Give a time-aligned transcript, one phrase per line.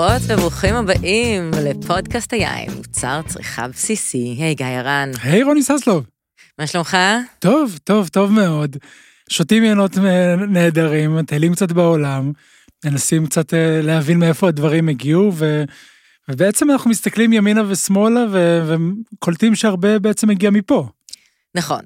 [0.00, 4.36] ברוכות וברוכים הבאים לפודקאסט היין, מוצר צריכה בסיסי.
[4.38, 5.10] היי, גיא הרן.
[5.22, 6.06] היי, רוני ססלוב.
[6.58, 6.96] מה שלומך?
[7.38, 8.76] טוב, טוב, טוב מאוד.
[9.30, 9.96] שותים ינות
[10.48, 12.32] נהדרים, מטיילים קצת בעולם,
[12.84, 15.64] מנסים קצת אה, להבין מאיפה הדברים הגיעו, ו...
[16.28, 18.62] ובעצם אנחנו מסתכלים ימינה ושמאלה ו...
[19.14, 20.88] וקולטים שהרבה בעצם הגיע מפה.
[21.54, 21.80] נכון,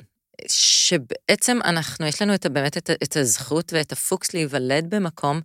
[0.49, 5.41] שבעצם אנחנו, יש לנו את, באמת את, את הזכות ואת הפוקס להיוולד במקום,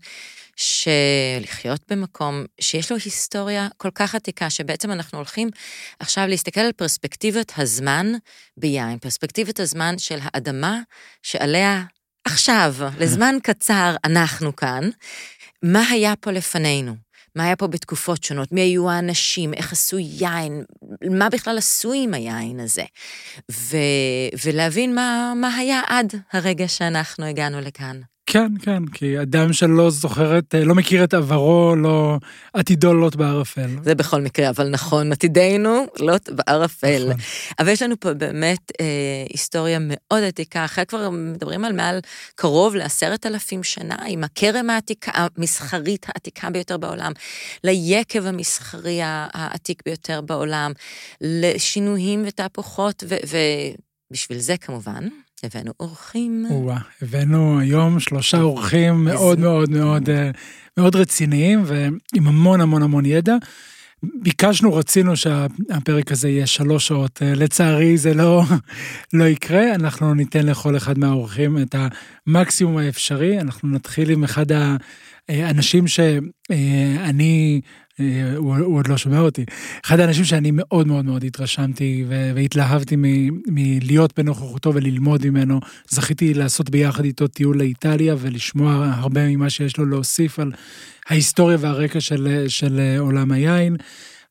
[0.59, 5.49] שלחיות במקום שיש לו היסטוריה כל כך עתיקה, שבעצם אנחנו הולכים
[5.99, 8.11] עכשיו להסתכל על פרספקטיבת הזמן
[8.57, 10.79] ביין, פרספקטיבת הזמן של האדמה
[11.23, 11.83] שעליה
[12.25, 14.89] עכשיו, לזמן קצר, אנחנו כאן.
[15.63, 16.95] מה היה פה לפנינו?
[17.35, 20.63] מה היה פה בתקופות שונות, מי היו האנשים, איך עשו יין,
[21.11, 22.83] מה בכלל עשו עם היין הזה,
[23.51, 23.77] ו,
[24.45, 28.01] ולהבין מה, מה היה עד הרגע שאנחנו הגענו לכאן.
[28.31, 32.17] כן, כן, כי אדם שלא זוכר את, לא מכיר את עברו, לא,
[32.53, 33.69] עתידו לוט בערפל.
[33.83, 37.05] זה בכל מקרה, אבל נכון, עתידנו לוט בערפל.
[37.07, 37.21] נכון.
[37.59, 38.85] אבל יש לנו פה באמת אה,
[39.29, 41.99] היסטוריה מאוד עתיקה, אחרי כבר מדברים על מעל
[42.35, 47.11] קרוב לעשרת אלפים שנה, עם הכרם העתיקה, המסחרית העתיקה ביותר בעולם,
[47.63, 50.71] ליקב המסחרי העתיק ביותר בעולם,
[51.21, 53.03] לשינויים ותהפוכות,
[54.11, 55.07] ובשביל זה כמובן,
[55.43, 56.45] הבאנו אורחים.
[56.49, 60.31] וואה, הבאנו היום שלושה אורחים מאוד מאוד מאוד אה,
[60.77, 63.35] מאוד רציניים ועם המון המון המון ידע.
[64.03, 68.43] ביקשנו, רצינו שהפרק הזה יהיה שלוש שעות, אה, לצערי זה לא,
[69.13, 71.75] לא יקרה, אנחנו ניתן לכל אחד מהאורחים את
[72.27, 74.45] המקסימום האפשרי, אנחנו נתחיל עם אחד
[75.29, 77.69] האנשים שאני אה,
[78.35, 79.45] הוא, הוא עוד לא שומע אותי.
[79.85, 82.05] אחד האנשים שאני מאוד מאוד מאוד התרשמתי
[82.35, 82.95] והתלהבתי
[83.47, 85.59] מלהיות בנוכחותו וללמוד ממנו.
[85.89, 90.51] זכיתי לעשות ביחד איתו טיול לאיטליה ולשמוע הרבה ממה שיש לו להוסיף על
[91.09, 93.77] ההיסטוריה והרקע של, של עולם היין.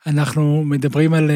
[0.07, 1.31] אנחנו מדברים על,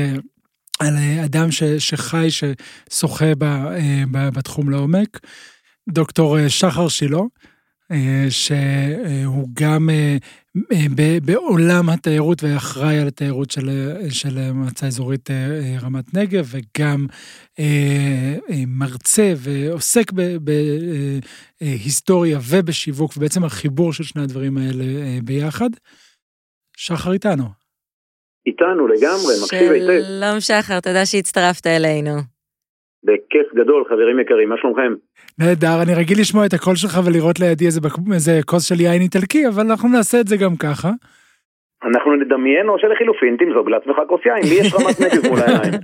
[0.78, 5.20] על אדם ש, שחי, ששוחה אה, בתחום לעומק.
[5.88, 7.18] דוקטור שחר שילה.
[7.92, 10.16] אה, שהוא גם אה,
[10.72, 13.70] אה, בעולם התיירות ואחראי על התיירות של,
[14.10, 15.30] של מועצה אזורית
[15.82, 17.06] רמת נגב, וגם
[18.66, 20.12] מרצה ועוסק
[21.60, 24.84] בהיסטוריה ובשיווק, ובעצם החיבור של שני הדברים האלה
[25.24, 25.70] ביחד.
[26.76, 27.44] שחר איתנו.
[28.46, 30.04] איתנו לגמרי, מקשיב היטב.
[30.06, 32.31] שלום שחר, תודה שהצטרפת אלינו.
[33.04, 34.92] בכיף גדול, חברים יקרים, מה שלומכם?
[35.38, 37.80] נהדר, אני רגיל לשמוע את הקול שלך ולראות לידי איזה,
[38.14, 40.90] איזה כוס של יין איטלקי, אבל אנחנו נעשה את זה גם ככה.
[41.84, 45.74] אנחנו נדמיין או שלחילופין תמזוג לעצמך כוס יין, לי יש רמת נגב מול העיניים.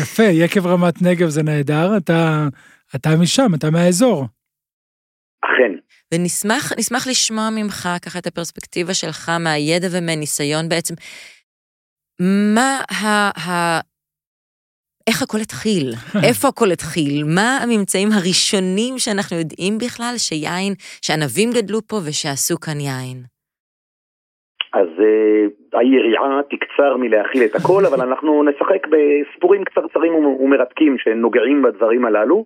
[0.00, 2.20] יפה, יקב רמת נגב זה נהדר, אתה,
[2.96, 4.24] אתה משם, אתה מהאזור.
[5.44, 5.72] אכן.
[6.14, 10.94] ונשמח לשמוע ממך ככה את הפרספקטיבה שלך מהידע ומניסיון בעצם.
[12.54, 13.30] מה ה...
[15.08, 15.86] איך הכל התחיל?
[16.28, 17.14] איפה הכל התחיל?
[17.36, 20.72] מה הממצאים הראשונים שאנחנו יודעים בכלל שיין,
[21.04, 23.18] שענבים גדלו פה ושעשו כאן יין?
[24.72, 32.04] אז uh, היריעה תקצר מלהכיל את הכל, אבל אנחנו נשחק בסיפורים קצרצרים ומרתקים שנוגעים בדברים
[32.04, 32.44] הללו,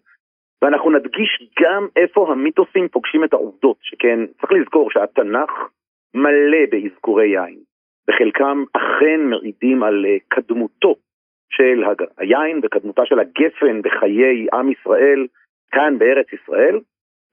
[0.63, 1.31] ואנחנו נדגיש
[1.63, 5.51] גם איפה המיתוסים פוגשים את העובדות, שכן צריך לזכור שהתנ"ך
[6.15, 7.59] מלא באזכורי יין,
[8.09, 10.95] וחלקם אכן מעידים על uh, קדמותו
[11.51, 11.85] של
[12.19, 15.27] היין וקדמותה של הגפן בחיי עם ישראל
[15.73, 16.81] כאן בארץ ישראל,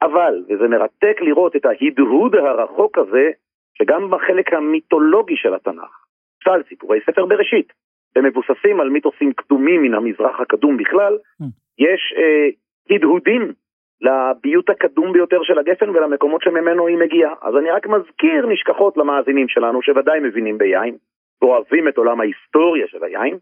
[0.02, 3.32] אבל, וזה מרתק לראות את ההדהוד הרחוק הזה,
[3.78, 6.06] שגם בחלק המיתולוגי של התנ"ך,
[6.48, 7.74] למשל סיפורי ספר בראשית,
[8.18, 11.46] ומבוססים על מיתוסים קדומים מן המזרח הקדום בכלל, mm.
[11.80, 12.50] יש אה,
[12.96, 13.54] הדהודים
[14.02, 17.34] לביות הקדום ביותר של הגפן ולמקומות שממנו היא מגיעה.
[17.42, 20.98] אז אני רק מזכיר נשכחות למאזינים שלנו שוודאי מבינים ביין,
[21.42, 23.38] אוהבים את עולם ההיסטוריה של היין,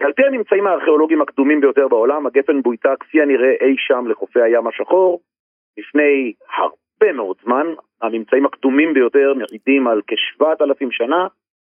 [0.00, 4.66] על פי הממצאים הארכיאולוגיים הקדומים ביותר בעולם, הגפן בויתה כפי הנראה אי שם לחופי הים
[4.66, 5.20] השחור,
[5.78, 7.66] לפני הרבה מאוד זמן,
[8.02, 11.26] הממצאים הקדומים ביותר מעידים על כשבעת אלפים שנה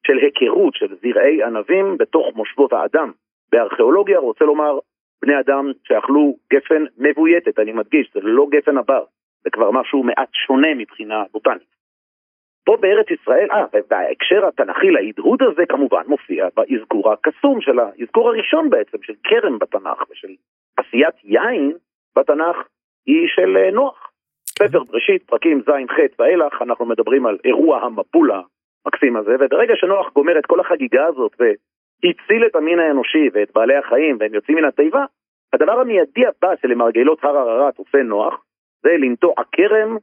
[0.08, 3.12] של היכרות של זרעי ענבים בתוך מושבות האדם.
[3.52, 4.80] בארכיאולוגיה רוצה לומר
[5.22, 9.04] בני אדם שאכלו גפן מבויתת, אני מדגיש, זה לא גפן הבר,
[9.44, 11.77] זה כבר משהו מעט שונה מבחינה בוטנית.
[12.68, 18.70] פה בארץ ישראל, אה, בהקשר התנ"כי להדהוד הזה כמובן מופיע באזכור הקסום של האזכור הראשון
[18.70, 20.36] בעצם, של כרם בתנ"ך ושל
[20.78, 21.74] עשיית יין
[22.18, 22.58] בתנ"ך,
[23.06, 24.12] היא של אה, נוח.
[24.60, 30.40] ספר בראשית, פרקים ז'-ח' ואילך, אנחנו מדברים על אירוע המבול המקסים הזה, וברגע שנוח גומר
[30.40, 35.06] את כל החגיגה הזאת והציל את המין האנושי ואת בעלי החיים והם יוצאים מן התיבה,
[35.54, 38.44] הדבר המיידי הבא שלמרגלות הר הררת עושה נוח,
[38.84, 39.98] זה לנטוע כרם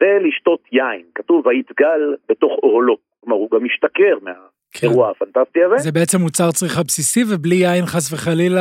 [0.00, 1.02] ולשתות יין.
[1.14, 2.96] כתוב ויתגל בתוך אוהלו.
[3.20, 4.30] כלומר, הוא גם משתכר מה,
[4.82, 5.10] האירוע כן.
[5.10, 5.76] הפנטסטי הזה.
[5.76, 8.60] זה בעצם מוצר צריכה בסיסי, ובלי יין חס וחלילה,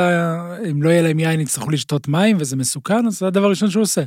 [0.71, 3.81] אם לא יהיה להם יין יצטרכו לשתות מים וזה מסוכן, אז זה הדבר הראשון שהוא
[3.81, 4.01] עושה.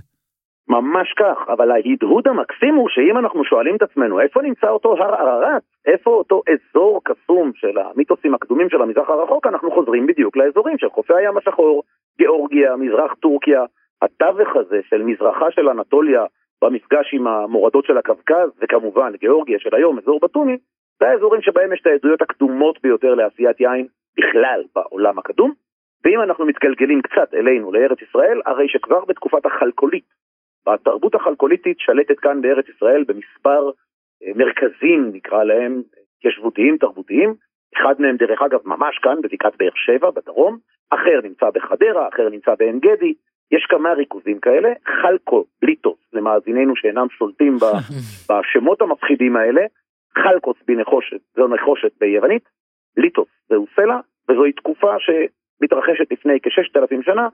[0.69, 5.15] ממש כך, אבל ההדהוד המקסים הוא שאם אנחנו שואלים את עצמנו איפה נמצא אותו הר
[5.15, 10.79] ערערת, איפה אותו אזור קסום של המיתוסים הקדומים של המזרח הרחוק, אנחנו חוזרים בדיוק לאזורים
[10.79, 11.83] של חופי הים השחור,
[12.19, 13.65] גיאורגיה, מזרח טורקיה,
[14.03, 16.25] התווך הזה של מזרחה של אנטוליה
[16.63, 20.59] במפגש עם המורדות של הקווקז, וכמובן גיאורגיה של היום, אזור בתומי,
[21.01, 23.87] זה האזורים שבהם יש את העדויות הקדומות ביותר לעשיית יין
[24.17, 25.53] בכלל בעולם הקדום.
[26.05, 30.05] ואם אנחנו מתגלגלים קצת אלינו, לארץ ישראל, הרי שכבר בתקופת החלקולית,
[30.67, 33.71] בתרבות החלקוליטית שלטת כאן בארץ ישראל במספר
[34.23, 35.83] אה, מרכזים, נקרא להם,
[36.19, 37.35] התיישבותיים תרבותיים,
[37.77, 40.59] אחד מהם דרך אגב ממש כאן בבקעת באר שבע בדרום,
[40.91, 43.15] אחר נמצא בחדרה, אחר נמצא בעין גדי,
[43.53, 44.73] יש כמה ריכוזים כאלה,
[45.03, 47.57] חלקו, בליטוס, למאזיננו שאינם שולטים
[48.29, 49.63] בשמות המפחידים האלה,
[50.15, 52.49] חלקוס בנחושת, זו נחושת ביוונית,
[52.97, 57.29] ליטוס זהו סלע, וזוהי תקופה שמתרחשת לפני כששת אלפים שנה,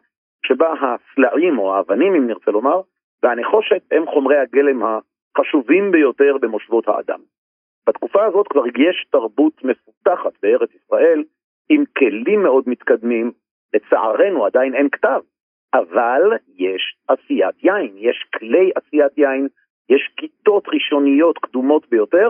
[0.47, 2.81] שבה הסלעים או האבנים אם נרצה לומר,
[3.23, 7.21] והנחושת הם חומרי הגלם החשובים ביותר במושבות האדם.
[7.89, 11.25] בתקופה הזאת כבר יש תרבות מפותחת בארץ ישראל
[11.69, 13.33] עם כלים מאוד מתקדמים,
[13.75, 15.21] לצערנו עדיין אין כתב,
[15.75, 16.23] אבל
[16.57, 19.49] יש עשיית יין, יש כלי עשיית יין,
[19.89, 22.29] יש כיתות ראשוניות קדומות ביותר,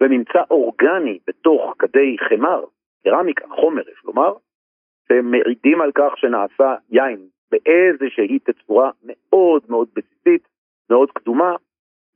[0.00, 2.64] וממצא אורגני בתוך כדי חמר,
[3.04, 4.32] קרמיקה, חומר יש לומר,
[5.08, 10.48] שמעידים על כך שנעשה יין באיזושהי תצורה מאוד מאוד בסיסית,
[10.90, 11.56] מאוד קדומה.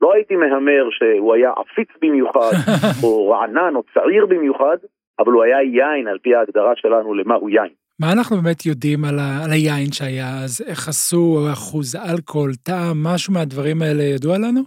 [0.01, 2.51] לא הייתי מהמר שהוא היה עפיץ במיוחד,
[3.03, 4.77] או רענן או צעיר במיוחד,
[5.19, 7.73] אבל הוא היה יין על פי ההגדרה שלנו למה הוא יין.
[8.01, 10.53] מה אנחנו באמת יודעים על, ה, על היין שהיה אז?
[10.71, 11.23] איך עשו,
[11.53, 14.61] אחוז אלכוהול, טעם, משהו מהדברים האלה ידוע לנו?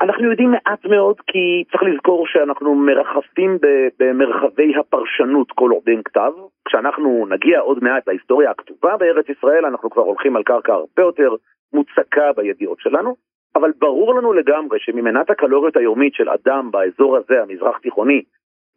[0.00, 3.58] אנחנו יודעים מעט מאוד כי צריך לזכור שאנחנו מרחפים
[3.98, 6.32] במרחבי הפרשנות כל עוד אין כתב.
[6.64, 11.30] כשאנחנו נגיע עוד מעט להיסטוריה הכתובה בארץ ישראל, אנחנו כבר הולכים על קרקע הרבה יותר
[11.72, 13.16] מוצקה בידיעות שלנו,
[13.56, 18.22] אבל ברור לנו לגמרי שממנת הקלוריות היומית של אדם באזור הזה, המזרח תיכוני,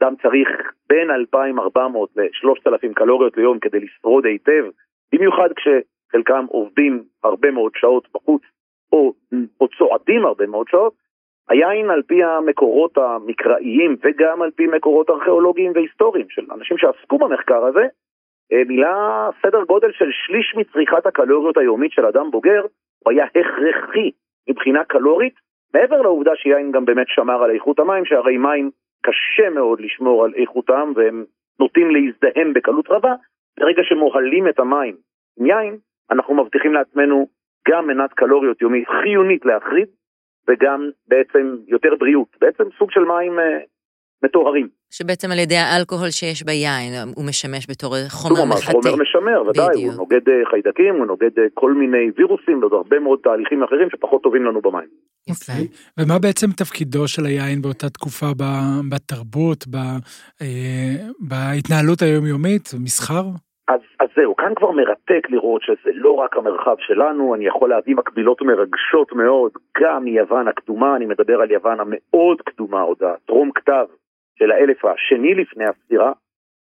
[0.01, 0.49] אדם צריך
[0.89, 4.65] בין 2,400 ל-3,000 קלוריות ליום כדי לשרוד היטב,
[5.13, 8.41] במיוחד כשחלקם עובדים הרבה מאוד שעות בחוץ
[8.91, 9.13] או,
[9.61, 10.93] או צועדים הרבה מאוד שעות,
[11.49, 17.65] היין על פי המקורות המקראיים וגם על פי מקורות ארכיאולוגיים והיסטוריים של אנשים שעסקו במחקר
[17.65, 17.85] הזה,
[18.51, 18.89] אה, מילא
[19.41, 22.61] סדר גודל של שליש מצריכת הקלוריות היומית של אדם בוגר,
[23.03, 24.11] הוא היה הכרחי
[24.49, 25.33] מבחינה קלורית,
[25.73, 28.71] מעבר לעובדה שיין גם באמת שמר על איכות המים, שהרי מים
[29.07, 31.25] קשה מאוד לשמור על איכותם והם
[31.59, 33.13] נוטים להזדהם בקלות רבה,
[33.59, 34.95] ברגע שמוהלים את המים
[35.39, 35.77] עם יין,
[36.11, 37.27] אנחנו מבטיחים לעצמנו
[37.69, 39.87] גם מנת קלוריות יומית חיונית להחריד,
[40.47, 43.59] וגם בעצם יותר בריאות, בעצם סוג של מים אה,
[44.23, 44.67] מטוהרים.
[44.91, 48.71] שבעצם על ידי האלכוהול שיש ביין, הוא משמש בתור חומר מחטא.
[48.71, 49.93] חומר משמר, ודאי, בדיוק.
[49.93, 53.89] הוא נוגד אה, חיידקים, הוא נוגד אה, כל מיני וירוסים ועוד הרבה מאוד תהליכים אחרים
[53.89, 54.89] שפחות טובים לנו במים.
[55.29, 55.53] יפה.
[55.53, 55.67] אוקיי.
[55.99, 58.25] ומה בעצם תפקידו של היין באותה תקופה
[58.89, 59.65] בתרבות,
[61.19, 63.23] בהתנהלות היומיומית, מסחר?
[63.67, 67.95] אז, אז זהו, כאן כבר מרתק לראות שזה לא רק המרחב שלנו, אני יכול להביא
[67.95, 69.51] מקבילות מרגשות מאוד,
[69.81, 73.85] גם מיוון הקדומה, אני מדבר על יוון המאוד קדומה, עוד הטרום כתב
[74.39, 76.11] של האלף השני לפני הספירה,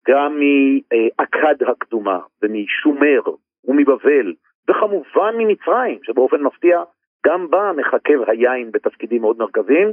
[0.08, 3.20] גם מאכד הקדומה ומשומר
[3.64, 4.35] ומבבל,
[4.70, 6.82] וכמובן ממצרים, שבאופן מפתיע
[7.26, 9.92] גם בה מחכב היין בתפקידים מאוד מרכזיים.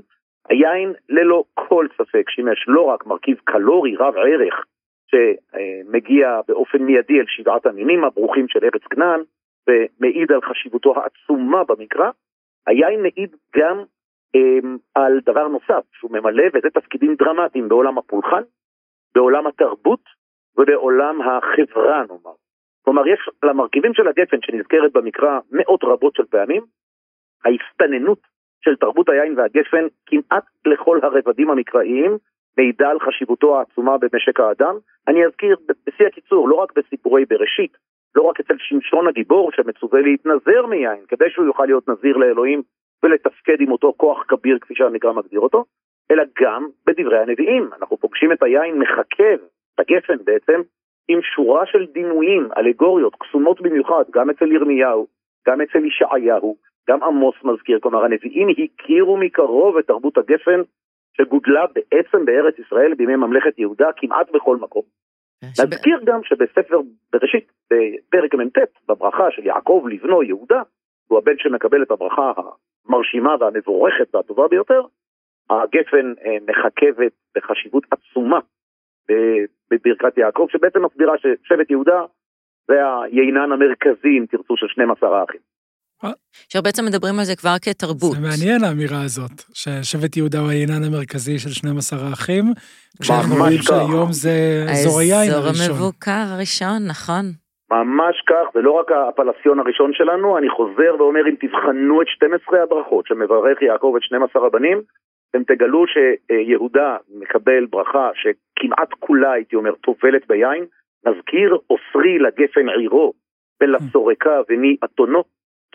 [0.50, 4.66] היין ללא כל ספק שימש לא רק מרכיב קלורי רב ערך,
[5.12, 9.22] שמגיע באופן מיידי אל שבעת המינים הברוכים של ארץ כנען,
[9.68, 12.10] ומעיד על חשיבותו העצומה במקרא,
[12.68, 13.84] היין מעיד גם
[14.38, 18.42] um, על דבר נוסף שהוא ממלא, וזה תפקידים דרמטיים בעולם הפולחן,
[19.16, 20.04] בעולם התרבות
[20.58, 22.36] ובעולם החברה נאמר.
[22.86, 26.64] כלומר, יש למרכיבים של הגפן שנזכרת במקרא מאות רבות של פעמים,
[27.48, 28.20] ההסתננות
[28.66, 32.18] של תרבות היין והגפן כמעט לכל הרבדים המקראיים,
[32.58, 34.76] מעידה על חשיבותו העצומה במשק האדם.
[35.08, 35.56] אני אזכיר
[35.88, 37.78] בשיא הקיצור, לא רק בסיפורי בראשית,
[38.16, 42.62] לא רק אצל שמשון הגיבור שמצווה להתנזר מיין, כדי שהוא יוכל להיות נזיר לאלוהים
[43.04, 45.66] ולתפקד עם אותו כוח כביר כפי שהמקרא מגדיר אותו,
[46.12, 47.70] אלא גם בדברי הנביאים.
[47.80, 49.38] אנחנו פוגשים את היין מחכב,
[49.76, 50.62] את הגפן בעצם,
[51.08, 55.08] עם שורה של דימויים, אלגוריות, קסומות במיוחד, גם אצל ירמיהו,
[55.48, 56.58] גם אצל ישעיהו,
[56.90, 60.62] גם עמוס מזכיר, כלומר הנביאים הכירו מקרוב את תרבות הגפן
[61.18, 64.84] שגודלה בעצם בארץ ישראל בימי ממלכת יהודה כמעט בכל מקום.
[65.44, 66.80] אה, נזכיר גם שבספר
[67.14, 70.62] בראשית, בפרק מ"ט, בברכה של יעקב לבנו יהודה,
[71.08, 72.32] הוא הבן שמקבל את הברכה
[72.88, 74.82] המרשימה והמבורכת והטובה ביותר,
[75.50, 78.40] הגפן אה, מחכבת בחשיבות עצומה
[79.72, 82.06] בברכת יעקב, שבעצם מסבירה ששבט יהודה
[82.68, 85.42] זה היינן המרכזי, אם תרצו, של 12 האחים.
[86.46, 88.16] עכשיו בעצם מדברים על זה כבר כתרבות.
[88.16, 92.46] זה מעניין האמירה הזאת, ששבט יהודה הוא היינן המרכזי של 12 האחים,
[93.02, 95.62] כשאנחנו רואים שהיום זה אזור היין הראשון.
[95.62, 97.26] האזור המבוקר הראשון, נכון.
[97.72, 102.64] ממש כך, זה לא רק הפלסיון הראשון שלנו, אני חוזר ואומר, אם תבחנו את 12
[102.64, 104.82] הברכות שמברך יעקב את 12 הבנים,
[105.30, 110.66] אתם תגלו שיהודה מקבל ברכה שכמעט כולה, הייתי אומר, טובלת ביין.
[111.06, 113.14] נזכיר אוסרי לגפן עירו,
[113.62, 115.24] ולסורקה וני אתונו,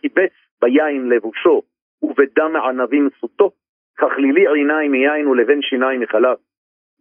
[0.02, 0.32] קיבץ
[0.62, 1.62] ביין לבושו,
[2.02, 3.50] ובדם ענבים סוטו,
[3.98, 6.36] ככלילי עיניים מיין ולבן שיניים מחלב.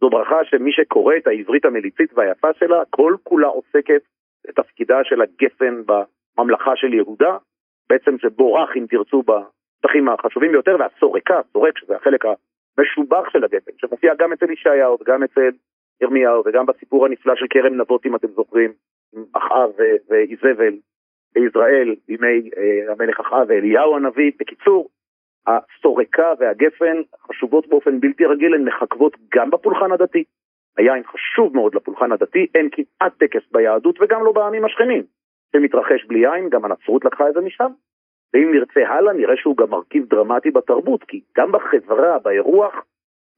[0.00, 4.02] זו ברכה שמי שקורא את העברית המליצית והיפה שלה, כל כולה עוסקת
[4.46, 7.36] בתפקידה של הגפן בממלכה של יהודה,
[7.88, 12.24] בעצם זה בורח אם תרצו בשטחים החשובים ביותר, והסורקה, סורק שזה החלק
[12.78, 15.50] המשובח של הגפן, שמופיע גם אצל ישעיהו וגם אצל
[16.02, 18.72] ירמיהו וגם בסיפור הנפלא של כרם נבות אם אתם זוכרים,
[19.32, 19.70] אחאב
[20.08, 20.74] ואיזבל
[21.34, 24.32] בישראל בימי אה, המלך אחאב ואליהו הנביא.
[24.40, 24.88] בקיצור,
[25.46, 26.96] הסורקה והגפן
[27.26, 30.24] חשובות באופן בלתי רגיל, הן מחכבות גם בפולחן הדתי.
[30.76, 35.02] היין חשוב מאוד לפולחן הדתי, אין כמעט טקס ביהדות וגם לא בעמים השכנים
[35.52, 37.72] שמתרחש בלי יין, גם הנצרות לקחה את זה משם.
[38.34, 42.74] ואם נרצה הלאה, נראה שהוא גם מרכיב דרמטי בתרבות, כי גם בחברה, באירוח,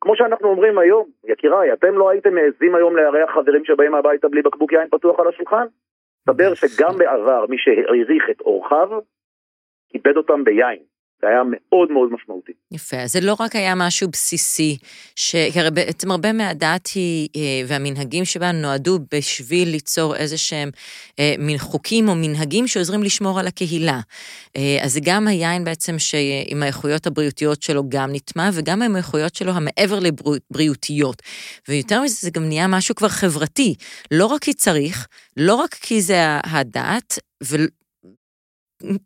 [0.00, 4.42] כמו שאנחנו אומרים היום, יקיריי, אתם לא הייתם מעזים היום לארח חברים שבאים הביתה בלי
[4.42, 5.66] בקבוק יין פתוח על השולחן?
[6.28, 8.88] מסתבר שגם בעבר מי שהעריך את אורחיו,
[9.94, 10.93] איבד אותם ביין.
[11.22, 12.52] זה היה מאוד מאוד משמעותי.
[12.72, 14.76] יפה, אז זה לא רק היה משהו בסיסי,
[15.16, 20.70] שהרי בעצם הרבה מהדת היא, אה, והמנהגים שבה נועדו בשביל ליצור איזה שהם
[21.18, 24.00] אה, מין חוקים או מנהגים שעוזרים לשמור על הקהילה.
[24.56, 29.52] אה, אז גם היין בעצם שעם האיכויות הבריאותיות שלו גם נטמע, וגם עם האיכויות שלו
[29.52, 31.22] המעבר לבריאותיות.
[31.68, 33.74] ויותר מזה, זה גם נהיה משהו כבר חברתי.
[34.10, 37.18] לא רק כי צריך, לא רק כי זה הדת,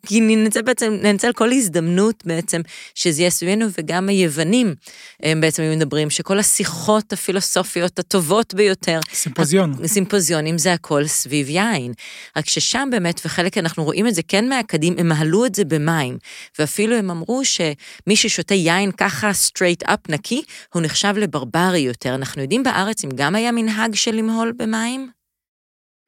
[0.07, 2.61] כי ננצל בעצם, ננצל כל הזדמנות בעצם
[2.95, 4.75] שזה יהיה סביבנו, וגם היוונים
[5.23, 9.87] הם בעצם היו מדברים שכל השיחות הפילוסופיות הטובות ביותר, סימפוזיון.
[9.87, 11.93] סימפוזיונים זה הכל סביב יין.
[12.37, 16.19] רק ששם באמת, וחלק אנחנו רואים את זה כן מהאקדים, הם מהלו את זה במים,
[16.59, 20.43] ואפילו הם אמרו שמי ששותה יין ככה straight up נקי,
[20.75, 22.15] הוא נחשב לברברי יותר.
[22.15, 25.11] אנחנו יודעים בארץ אם גם היה מנהג של למהול במים?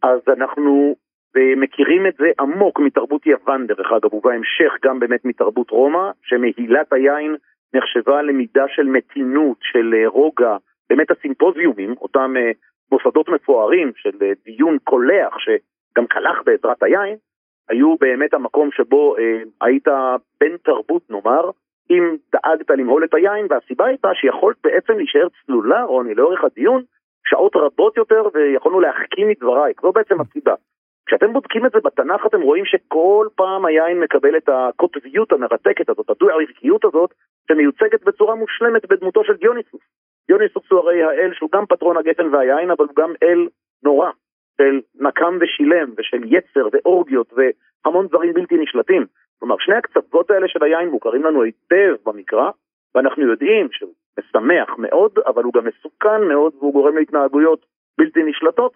[0.03, 0.95] אז אנחנו
[1.35, 7.37] ומכירים את זה עמוק מתרבות יוון דרך אגב, ובהמשך גם באמת מתרבות רומא, שמהילת היין
[7.75, 10.57] נחשבה למידה של מתינות, של אה, רוגע,
[10.91, 12.51] באמת הסימפוזיומים, אותם אה,
[12.93, 17.17] מוסדות מפוארים של אה, דיון קולח שגם קלח בעזרת היין,
[17.69, 19.89] היו באמת המקום שבו אה, היית
[20.41, 21.51] בן תרבות נאמר,
[21.91, 26.83] אם דאגת למהול את היין, והסיבה הייתה שיכולת בעצם להישאר צלולה, רוני, לאורך הדיון,
[27.27, 30.55] שעות רבות יותר, ויכולנו להחכים מדברייך, זו בעצם הסיבה.
[31.11, 36.11] כשאתם בודקים את זה בתנ"ך אתם רואים שכל פעם היין מקבל את הקוטביות המרתקת הזאת,
[36.11, 37.15] הדו-ערכיות הזאת,
[37.49, 39.81] שמיוצגת בצורה מושלמת בדמותו של דיוניסוס.
[40.29, 43.49] דיוניסוס הוא הרי האל שהוא גם פטרון הגפן והיין, אבל הוא גם אל
[43.85, 44.11] נורא,
[44.61, 49.07] של נקם ושילם, ושל יצר ואורגיות והמון דברים בלתי נשלטים.
[49.39, 52.51] כלומר, שני הקצוות האלה של היין מוכרים לנו היטב במקרא,
[52.95, 57.67] ואנחנו יודעים שהוא משמח מאוד, אבל הוא גם מסוכן מאוד והוא גורם להתנהגויות
[57.99, 58.73] בלתי נשלטות.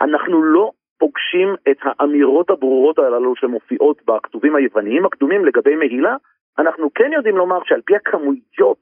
[0.00, 0.70] אנחנו לא
[1.00, 6.16] פוגשים את האמירות הברורות הללו שמופיעות בכתובים היווניים הקדומים לגבי מהילה,
[6.58, 8.78] אנחנו כן יודעים לומר שעל פי הכמויות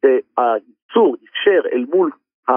[0.00, 2.10] שהייצור אפשר אל מול,
[2.48, 2.52] ה,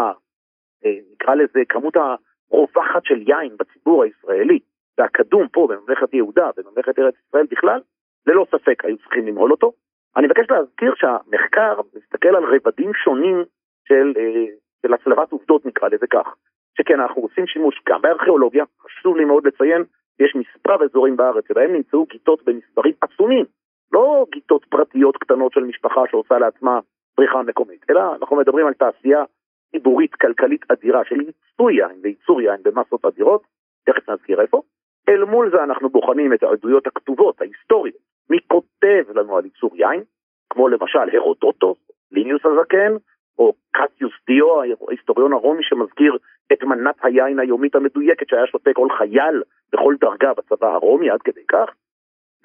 [0.86, 4.60] אה, נקרא לזה, כמות הרווחת של יין בציבור הישראלי,
[4.98, 7.82] והקדום פה בממלכת יהודה, בממלכת ארץ ישראל בכלל,
[8.28, 9.72] ללא ספק היו צריכים למהול אותו.
[10.18, 13.44] אני מבקש להזכיר שהמחקר מסתכל על רבדים שונים
[13.88, 14.46] של, אה,
[14.82, 16.36] של הצלבת עובדות נקרא לזה כך.
[16.78, 19.84] שכן אנחנו עושים שימוש גם בארכיאולוגיה, חשוב לי מאוד לציין,
[20.20, 23.46] יש מספר אזורים בארץ שבהם נמצאו גיטות במספרים עצומים,
[23.92, 26.80] לא גיטות פרטיות קטנות של משפחה שעושה לעצמה
[27.16, 29.24] פריחה מקומית, אלא אנחנו מדברים על תעשייה
[29.72, 33.44] ציבורית כלכלית אדירה של ייצור יין וייצור יין במסות אדירות,
[33.86, 34.62] תכף נזכיר איפה.
[35.10, 37.98] אל מול זה אנחנו בוחנים את העדויות הכתובות, ההיסטוריות,
[38.30, 40.04] מי כותב לנו על ייצור יין,
[40.50, 41.76] כמו למשל הרודוטו,
[42.12, 42.94] ליניוס הזקן,
[43.40, 46.18] או קטיוס דיו, ההיסטוריון הרומי שמזכיר
[46.54, 51.44] את מנת היין היומית המדויקת שהיה שותה כל חייל בכל דרגה בצבא הרומי עד כדי
[51.48, 51.70] כך.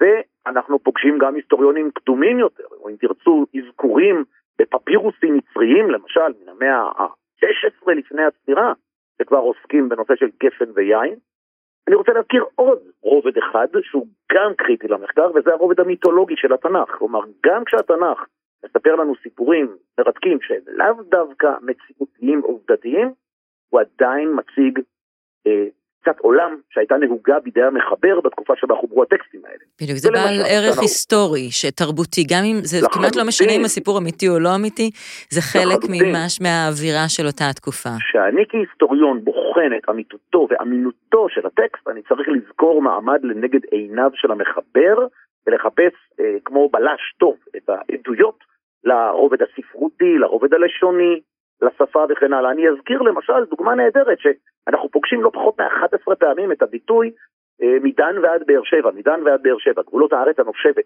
[0.01, 4.23] ואנחנו פוגשים גם היסטוריונים קדומים יותר, או אם תרצו אזכורים
[4.59, 8.73] בפפירוסים מצריים, למשל מן המאה ה-16 לפני הספירה,
[9.21, 11.15] שכבר עוסקים בנושא של גפן ויין.
[11.87, 16.89] אני רוצה להזכיר עוד רובד אחד שהוא גם קריטי למחקר, וזה הרובד המיתולוגי של התנ"ך.
[16.97, 18.25] כלומר, גם כשהתנ"ך
[18.65, 23.13] מספר לנו סיפורים מרתקים שהם לאו דווקא מציאותיים עובדתיים,
[23.69, 24.79] הוא עדיין מציג
[25.47, 25.65] אה,
[26.01, 29.63] קצת עולם שהייתה נהוגה בידי המחבר בתקופה שבה חוברו הטקסטים האלה.
[29.81, 30.79] בדיוק, זה בעל ערך.
[30.81, 33.01] היסטורי, שתרבותי, גם אם זה לחלוטין.
[33.01, 34.89] כמעט לא משנה אם הסיפור אמיתי או לא אמיתי,
[35.29, 37.89] זה חלק ממש מהאווירה של אותה התקופה.
[38.11, 44.31] שאני כהיסטוריון בוחן את אמיתותו ואמינותו של הטקסט, אני צריך לזכור מעמד לנגד עיניו של
[44.31, 44.95] המחבר,
[45.47, 48.39] ולחפש אה, כמו בלש טוב את העדויות
[48.83, 51.21] לרובד הספרותי, לרובד הלשוני,
[51.61, 52.51] לשפה וכן הלאה.
[52.51, 57.11] אני אזכיר למשל דוגמה נהדרת שאנחנו פוגשים לא פחות מ-11 פעמים את הביטוי
[57.61, 60.85] אה, מדן ועד באר שבע, מדן ועד באר שבע, גבולות הארץ הנושבת.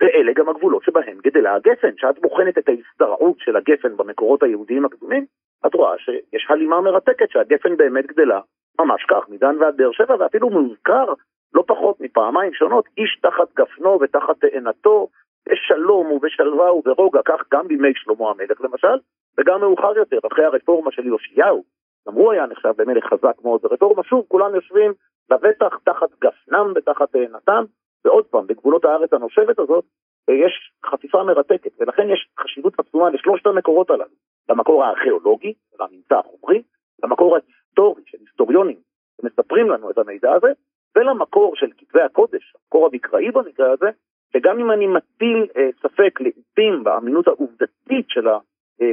[0.00, 1.90] ואלה גם הגבולות שבהם גדלה הגפן.
[1.96, 5.24] כשאת בוחנת את ההשתרעות של הגפן במקורות היהודיים הקדומים,
[5.66, 8.40] את רואה שיש הלימה מרתקת שהגפן באמת גדלה
[8.80, 11.12] ממש כך, מדן ועד באר שבע, ואפילו מוזכר
[11.54, 15.08] לא פחות מפעמיים שונות, איש תחת גפנו ותחת תאנתו,
[15.48, 18.98] בשלום ובשלווה וברוגע, כך גם בימי שלמה המלך למשל,
[19.38, 21.64] וגם מאוחר יותר, אחרי הרפורמה של יאשיהו,
[22.08, 24.92] גם הוא היה נחשב במלך חזק מאוד ברפורמה, שוב כולם יושבים
[25.30, 27.64] לבטח תחת גפנם ותחת תאנתם,
[28.04, 29.84] ועוד פעם, בגבולות הארץ הנושבת הזאת,
[30.30, 34.14] יש חפיפה מרתקת, ולכן יש חשיבות עצומה לשלושת המקורות הללו,
[34.48, 36.62] למקור הארכיאולוגי, לממצא החומרי,
[37.04, 38.76] למקור ההיסטורי של היסטוריונים
[39.20, 40.52] שמספרים לנו את המידע הזה,
[40.96, 43.90] ולמקור של כתבי הקודש, המקור המקראי במקרה הזה,
[44.32, 48.26] שגם אם אני מטיל אה, ספק לעיתים באמינות העובדתית של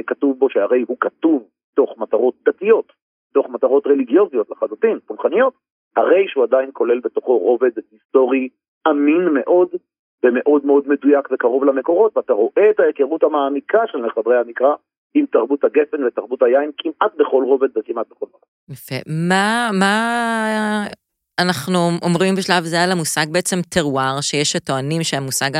[0.00, 2.92] הכתוב בו, שהרי הוא כתוב תוך מטרות דתיות,
[3.34, 5.54] תוך מטרות רליגיוזיות לחלוטין, פולחניות,
[5.96, 8.48] הרי שהוא עדיין כולל בתוכו רובד היסטורי
[8.88, 9.68] אמין מאוד
[10.24, 14.74] ומאוד מאוד מדויק וקרוב למקורות, ואתה רואה את ההיכרות המעמיקה של מחברי המקרא
[15.14, 18.40] עם תרבות הגפן ותרבות היין כמעט בכל רובד וכמעט בכל מקום.
[18.70, 18.94] יפה.
[19.28, 20.84] מה, מה
[21.38, 25.50] אנחנו אומרים בשלב זה על המושג בעצם טרואר, שיש הטוענים שהמושג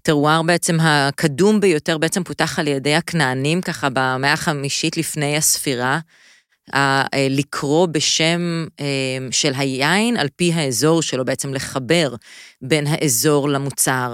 [0.00, 5.98] הטרואר בעצם הקדום ביותר בעצם פותח על ידי הכנענים, ככה במאה החמישית לפני הספירה.
[6.74, 7.04] אה,
[7.38, 8.40] לקרוא בשם
[8.80, 12.08] אה, של היין על פי האזור שלו, בעצם לחבר
[12.68, 14.10] בין האזור למוצר.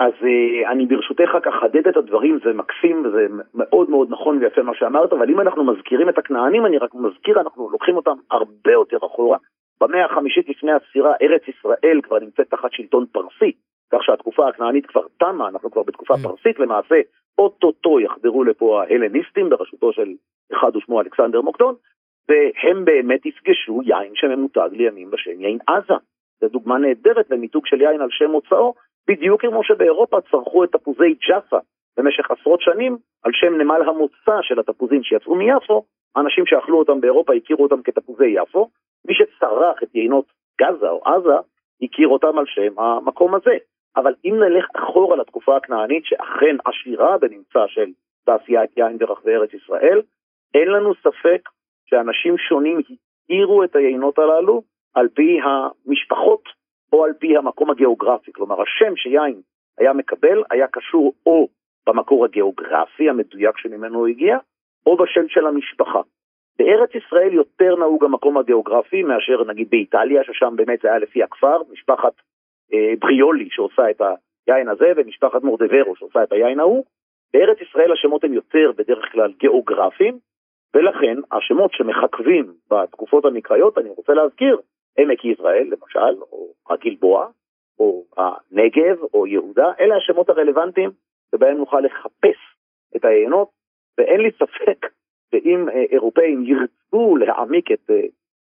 [0.00, 4.62] אז אה, אני ברשותך רק אחדד את הדברים, זה מקסים וזה מאוד מאוד נכון ויפה
[4.62, 8.72] מה שאמרת, אבל אם אנחנו מזכירים את הכנענים, אני רק מזכיר, אנחנו לוקחים אותם הרבה
[8.72, 9.38] יותר אחורה.
[9.82, 13.52] במאה החמישית לפני הספירה ארץ ישראל כבר נמצאת תחת שלטון פרסי,
[13.92, 16.22] כך שהתקופה הכנענית כבר תמה, אנחנו כבר בתקופה mm.
[16.22, 17.00] פרסית למעשה,
[17.38, 20.08] אוטוטו יחדרו לפה ההלניסטים בראשותו של
[20.52, 21.74] אחד ושמו אלכסנדר מוקדון,
[22.28, 25.94] והם באמת יפגשו יין שממותג לימים בשם יין עזה.
[26.40, 28.74] זו דוגמה נהדרת למיתוג של יין על שם מוצאו,
[29.08, 31.58] בדיוק כמו שבאירופה צרכו את תפוזי ג'אפה
[31.96, 35.84] במשך עשרות שנים על שם נמל המוצא של התפוזים שיצאו מיפו,
[36.16, 38.68] האנשים שאכלו אותם באירופה הכירו אותם כתפוזי יפו,
[39.08, 39.14] מי
[39.62, 41.36] שצרח את יינות גזה או עזה,
[41.82, 43.56] הכיר אותם על שם המקום הזה.
[43.96, 47.90] אבל אם נלך אחורה לתקופה הכנענית, שאכן עשירה בנמצא של
[48.24, 50.02] תעשיית יין ברחבי ארץ ישראל,
[50.54, 51.48] אין לנו ספק
[51.86, 52.78] שאנשים שונים
[53.24, 54.62] הכירו את היינות הללו
[54.94, 56.42] על פי המשפחות
[56.92, 58.32] או על פי המקום הגיאוגרפי.
[58.32, 59.40] כלומר, השם שיין
[59.78, 61.48] היה מקבל היה קשור או
[61.86, 64.38] במקור הגיאוגרפי המדויק שממנו הוא הגיע,
[64.86, 66.00] או בשם של המשפחה.
[66.58, 71.58] בארץ ישראל יותר נהוג המקום הגיאוגרפי מאשר נגיד באיטליה, ששם באמת זה היה לפי הכפר,
[71.72, 72.12] משפחת
[72.72, 74.00] אה, בריולי שעושה את
[74.46, 76.84] היין הזה ומשפחת מורדברו שעושה את היין ההוא.
[77.32, 80.18] בארץ ישראל השמות הם יותר בדרך כלל גיאוגרפיים,
[80.74, 84.60] ולכן השמות שמחכבים בתקופות המקראיות, אני רוצה להזכיר,
[84.98, 87.26] עמק יזרעאל למשל, או הגלבוע,
[87.78, 90.90] או הנגב, או יהודה, אלה השמות הרלוונטיים
[91.34, 92.38] שבהם נוכל לחפש
[92.96, 93.48] את היינות,
[93.98, 94.86] ואין לי ספק
[95.32, 98.00] ואם אה, אירופאים ירצו להעמיק את אה,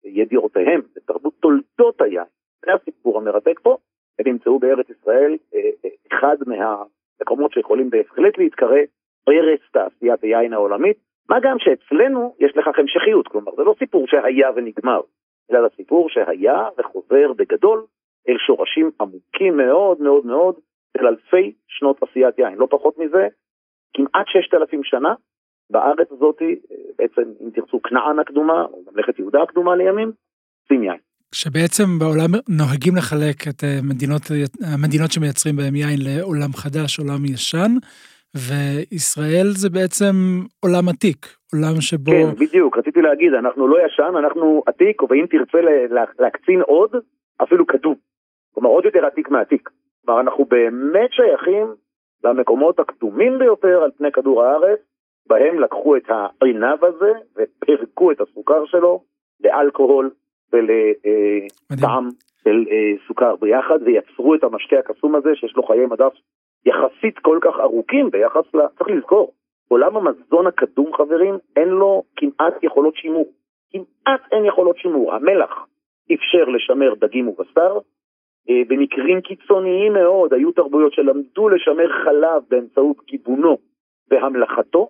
[0.04, 2.24] ידיעותיהם בתרבות תולדות היין,
[2.66, 3.78] זה הסיפור המרתק פה,
[4.20, 8.80] הם ימצאו בארץ ישראל אה, אחד מהמקומות שיכולים בהחלט להתקרא
[9.30, 10.98] ארץ תעשיית היין העולמית,
[11.30, 15.02] מה גם שאצלנו יש לכך המשכיות, כלומר זה לא סיפור שהיה ונגמר,
[15.52, 17.86] אלא זה סיפור שהיה וחוזר בגדול
[18.30, 20.56] אל שורשים עמוקים מאוד מאוד מאוד
[20.98, 23.28] של אלפי שנות עשיית יין, לא פחות מזה,
[23.94, 25.14] כמעט ששת אלפים שנה,
[25.70, 26.42] בארץ הזאת,
[26.98, 30.12] בעצם אם תרצו כנען הקדומה, או ממלכת יהודה הקדומה לימים,
[30.68, 30.98] שים יין.
[31.32, 34.22] שבעצם בעולם נוהגים לחלק את אה, מדינות,
[34.74, 37.72] המדינות שמייצרים בהם יין לעולם חדש, עולם ישן,
[38.36, 40.14] וישראל זה בעצם
[40.66, 41.22] עולם עתיק,
[41.54, 42.12] עולם שבו...
[42.12, 45.58] כן, בדיוק, רציתי להגיד, אנחנו לא ישן, אנחנו עתיק, ואם תרצה
[46.20, 46.92] להקצין עוד,
[47.44, 47.96] אפילו קדום.
[48.54, 49.70] כלומר, עוד יותר עתיק מעתיק.
[50.06, 51.68] כלומר, אנחנו באמת שייכים
[52.24, 54.80] למקומות הקדומים ביותר על פני כדור הארץ,
[55.30, 59.04] בהם לקחו את העינב הזה ופירקו את הסוכר שלו
[59.44, 60.12] לאלכוהול
[60.54, 62.10] ולטעם
[62.44, 66.14] של אה, סוכר ביחד ויצרו את המשקה הקסום הזה שיש לו חיי מדף
[66.66, 68.68] יחסית כל כך ארוכים ביחס ל...
[68.78, 69.34] צריך לזכור,
[69.68, 73.26] עולם המזון הקדום, חברים, אין לו כמעט יכולות שימור.
[73.72, 75.14] כמעט אין יכולות שימור.
[75.14, 75.66] המלח
[76.14, 77.78] אפשר לשמר דגים ובשר.
[78.50, 83.58] אה, במקרים קיצוניים מאוד היו תרבויות שלמדו לשמר חלב באמצעות גיבונו
[84.12, 84.90] והמלכתו,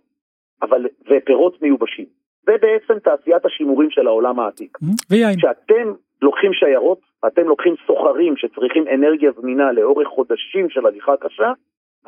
[0.61, 2.05] אבל, ופירות מיובשים.
[2.45, 4.77] זה בעצם תעשיית השימורים של העולם העתיק.
[5.09, 5.37] ויין.
[5.37, 11.51] כשאתם לוקחים שיירות, אתם לוקחים סוחרים שצריכים אנרגיה זמינה לאורך חודשים של הליכה קשה,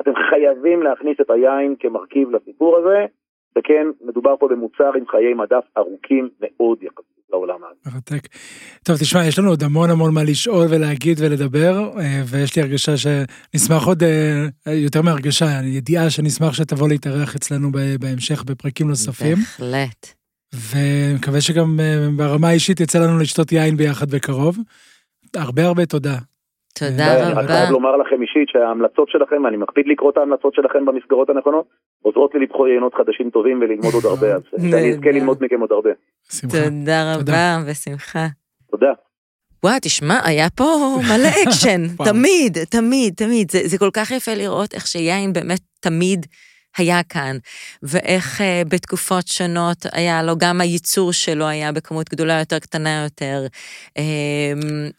[0.00, 3.06] אתם חייבים להכניס את היין כמרכיב לסיפור הזה,
[3.58, 7.90] וכן, מדובר פה במוצר עם חיי מדף ארוכים מאוד יחסית לעולם הזה.
[7.94, 8.28] מרתק.
[8.84, 12.92] טוב, תשמע, יש לנו עוד המון המון מה לשאול ולהגיד ולדבר, אה, ויש לי הרגשה
[12.96, 17.68] שנשמח עוד, אה, יותר מהרגשה, ידיעה שנשמח שתבוא להתארח אצלנו
[18.00, 19.36] בהמשך בפרקים נוספים.
[19.36, 20.06] בהחלט.
[20.54, 24.56] ומקווה שגם אה, ברמה האישית יצא לנו לשתות יין ביחד בקרוב.
[25.36, 26.16] הרבה הרבה תודה.
[26.78, 27.40] תודה רבה.
[27.40, 31.66] אני חייב לומר לכם אישית שההמלצות שלכם, אני מקפיד לקרוא את ההמלצות שלכם במסגרות הנכונות,
[32.02, 35.72] עוזרות לי לבחור יינות חדשים טובים וללמוד עוד הרבה, אז שאני אזכה ללמוד מכם עוד
[35.72, 35.90] הרבה.
[36.40, 38.26] תודה רבה, בשמחה.
[38.70, 38.92] תודה.
[39.64, 40.64] וואי, תשמע, היה פה
[41.08, 43.50] מלא אקשן, תמיד, תמיד, תמיד.
[43.50, 46.26] זה, זה כל כך יפה לראות איך שיין באמת תמיד
[46.76, 47.36] היה כאן,
[47.82, 53.46] ואיך uh, בתקופות שונות היה לו, גם הייצור שלו היה בכמות גדולה יותר, קטנה יותר,
[53.88, 54.00] uh,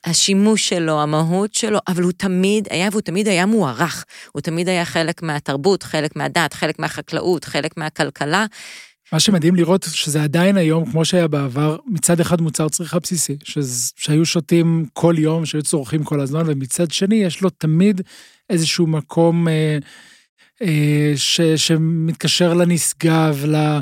[0.05, 4.05] השימוש שלו, המהות שלו, אבל הוא תמיד היה, והוא תמיד היה מוערך.
[4.31, 8.45] הוא תמיד היה חלק מהתרבות, חלק מהדת, חלק מהחקלאות, חלק מהכלכלה.
[9.13, 13.57] מה שמדהים לראות שזה עדיין היום, כמו שהיה בעבר, מצד אחד מוצר צריכה בסיסי, ש...
[13.95, 18.01] שהיו שותים כל יום, שהיו צורכים כל הזמן, ומצד שני יש לו תמיד
[18.49, 19.47] איזשהו מקום...
[19.47, 19.77] אה, אה,
[21.15, 23.79] ש, שמתקשר לנשגב, אה,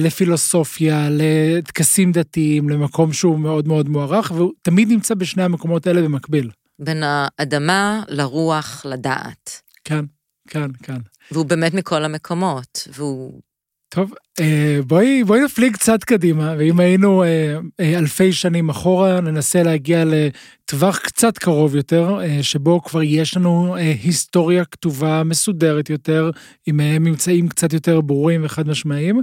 [0.00, 6.50] לפילוסופיה, לטקסים דתיים, למקום שהוא מאוד מאוד מוערך, והוא תמיד נמצא בשני המקומות האלה במקביל.
[6.78, 9.62] בין האדמה לרוח לדעת.
[9.84, 10.04] כן,
[10.48, 10.98] כן, כן.
[11.32, 13.40] והוא באמת מכל המקומות, והוא
[13.90, 19.62] טוב, אה, בואי, בואי נפליג קצת קדימה, ואם היינו אה, אה, אלפי שנים אחורה, ננסה
[19.62, 26.30] להגיע לטווח קצת קרוב יותר, שבו כבר יש לנו היסטוריה כתובה מסודרת יותר,
[26.66, 29.20] עם ממצאים קצת יותר ברורים וחד משמעיים.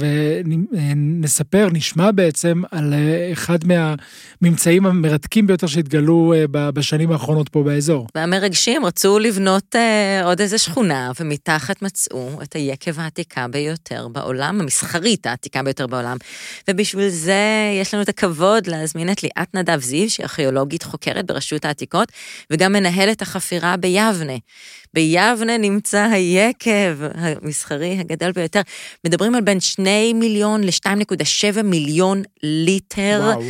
[0.00, 8.06] ונספר, נשמע בעצם על אה, אחד מהממצאים המרתקים ביותר שהתגלו אה, בשנים האחרונות פה באזור.
[8.14, 15.26] והמרגשים רצו לבנות אה, עוד איזה שכונה, ומתחת מצאו את היקב העתיקה ביותר בעולם, המסחרית
[15.26, 16.16] העתיקה ביותר בעולם.
[16.68, 21.64] ובשביל זה יש לנו את הכבוד להזמין את ליאת נדב זיו, שהיא ארכיאולוגית חוקרת ברשות
[21.64, 22.12] העתיקות,
[22.50, 24.36] וגם מנהלת החפירה ביבנה.
[24.94, 28.60] ביבנה נמצא היקב המסחרי הגדול ביותר.
[29.06, 33.20] מדברים על בין 2 מיליון ל-2.7 מיליון ליטר.
[33.24, 33.42] וואו.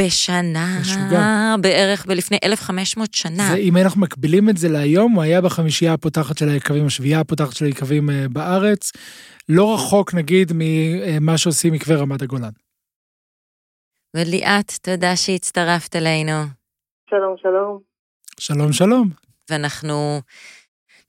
[0.00, 1.54] בשנה, משוגע.
[1.60, 3.48] בערך בלפני 1,500 שנה.
[3.50, 7.52] זה, אם אנחנו מקבילים את זה להיום, הוא היה בחמישייה הפותחת של היקבים, השביעייה הפותחת
[7.52, 8.92] של היקבים אה, בארץ,
[9.48, 12.50] לא רחוק נגיד ממה שעושים מקווה רמת הגולן.
[14.16, 16.42] וליאת, תודה שהצטרפת אלינו.
[17.10, 17.78] שלום, שלום.
[18.40, 19.10] שלום, שלום.
[19.50, 20.20] ואנחנו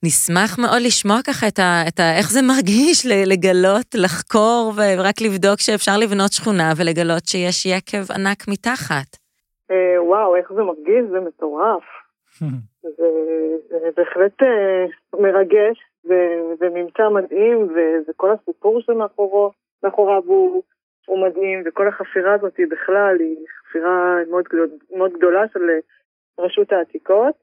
[0.04, 2.16] נשמח מאוד לשמוע ככה את ה, את ה...
[2.18, 9.10] איך זה מרגיש לגלות, לחקור ורק לבדוק שאפשר לבנות שכונה ולגלות שיש יקב ענק מתחת.
[9.70, 11.04] אה, וואו, איך זה מרגיש?
[11.10, 11.84] זה מטורף.
[12.98, 13.08] זה,
[13.68, 14.84] זה בהחלט אה,
[15.20, 15.76] מרגש,
[16.58, 17.68] זה ממצא מדהים,
[18.08, 20.62] וכל הסיפור שמאחוריו הוא,
[21.06, 24.44] הוא מדהים, וכל החפירה הזאת היא בכלל, היא חפירה מאוד,
[24.96, 25.60] מאוד גדולה של
[26.38, 27.34] רשות העתיקות.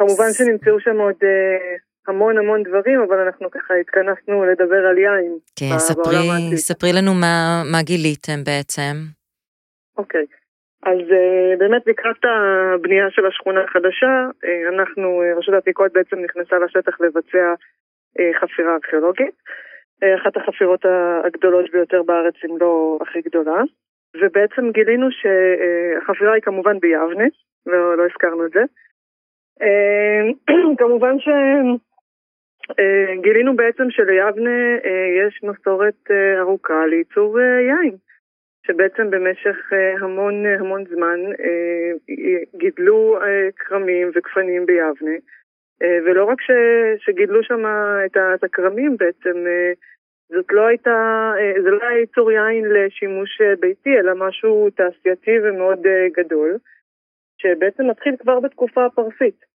[0.00, 1.76] אה, כמובן שנמצאו שם עוד אה,
[2.08, 5.38] המון המון דברים, אבל אנחנו ככה התכנסנו לדבר על יין.
[5.58, 8.94] כן, ספרי, ספרי לנו מה, מה גיליתם בעצם.
[9.98, 10.26] אוקיי,
[10.82, 17.00] אז uh, באמת לקראת הבנייה של השכונה החדשה, uh, אנחנו, רשות העתיקות בעצם נכנסה לשטח
[17.00, 17.54] לבצע
[18.40, 19.34] חפירה ארכיאולוגית.
[20.20, 20.84] אחת החפירות
[21.24, 23.62] הגדולות ביותר בארץ, אם לא הכי גדולה.
[24.20, 27.24] ובעצם גילינו שהחפירה היא כמובן ביבנה,
[27.66, 28.60] ולא לא הזכרנו את זה.
[29.62, 30.22] אה,
[30.78, 37.96] כמובן שגילינו אה, בעצם שליבנה אה, יש מסורת ארוכה לייצור יין,
[38.66, 41.20] שבעצם במשך המון המון זמן
[42.56, 43.18] גידלו
[43.56, 45.16] כרמים וגפנים ביבנה,
[46.04, 46.50] ולא רק ש,
[46.98, 47.64] שגידלו שם
[48.04, 49.44] את הכרמים בעצם,
[50.28, 56.56] זאת לא הייתה, זה לא היה ייצור יין לשימוש ביתי, אלא משהו תעשייתי ומאוד גדול,
[57.42, 59.49] שבעצם מתחיל כבר בתקופה הפרסית.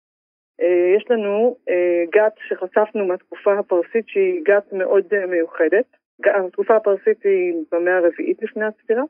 [0.61, 5.85] אה, יש לנו אה, גת שחשפנו מהתקופה הפרסית שהיא גת מאוד אה, מיוחדת.
[6.25, 9.03] התקופה הפרסית היא במאה הרביעית לפני הספירה.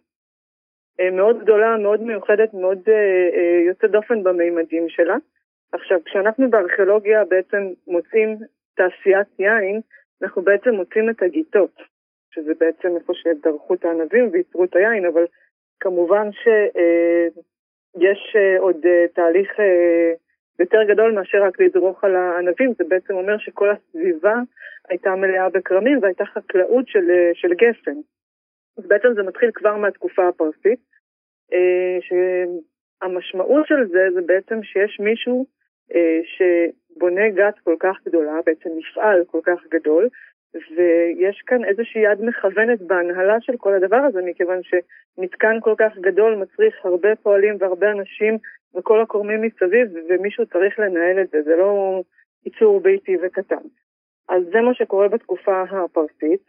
[1.13, 2.79] מאוד גדולה, מאוד מיוחדת, מאוד
[3.67, 5.17] יוצאת דופן במימדים שלה.
[5.73, 8.37] עכשיו, כשאנחנו בארכיאולוגיה בעצם מוצאים
[8.75, 9.81] תעשיית יין,
[10.23, 11.83] אנחנו בעצם מוצאים את הגיטות,
[12.35, 15.25] שזה בעצם איפה שדרכו את הענבים וייצרו את היין, אבל
[15.81, 19.51] כמובן שיש עוד תהליך
[20.59, 24.35] יותר גדול מאשר רק לדרוך על הענבים, זה בעצם אומר שכל הסביבה
[24.89, 27.97] הייתה מלאה בכרמים והייתה חקלאות של, של גפן.
[28.79, 30.81] אז בעצם זה מתחיל כבר מהתקופה הפרסית,
[31.53, 35.47] אה, שהמשמעות של זה זה בעצם שיש מישהו
[35.95, 40.09] אה, שבונה גת כל כך גדולה, בעצם מפעל כל כך גדול,
[40.55, 46.35] ויש כאן איזושהי יד מכוונת בהנהלה של כל הדבר הזה, מכיוון שמתקן כל כך גדול
[46.35, 48.39] מצריך הרבה פועלים והרבה אנשים
[48.75, 52.03] וכל הקורמים מסביב, ומישהו צריך לנהל את זה, זה לא
[52.47, 53.67] ייצור ביתי וקטן.
[54.29, 56.43] אז זה מה שקורה בתקופה הפרסית,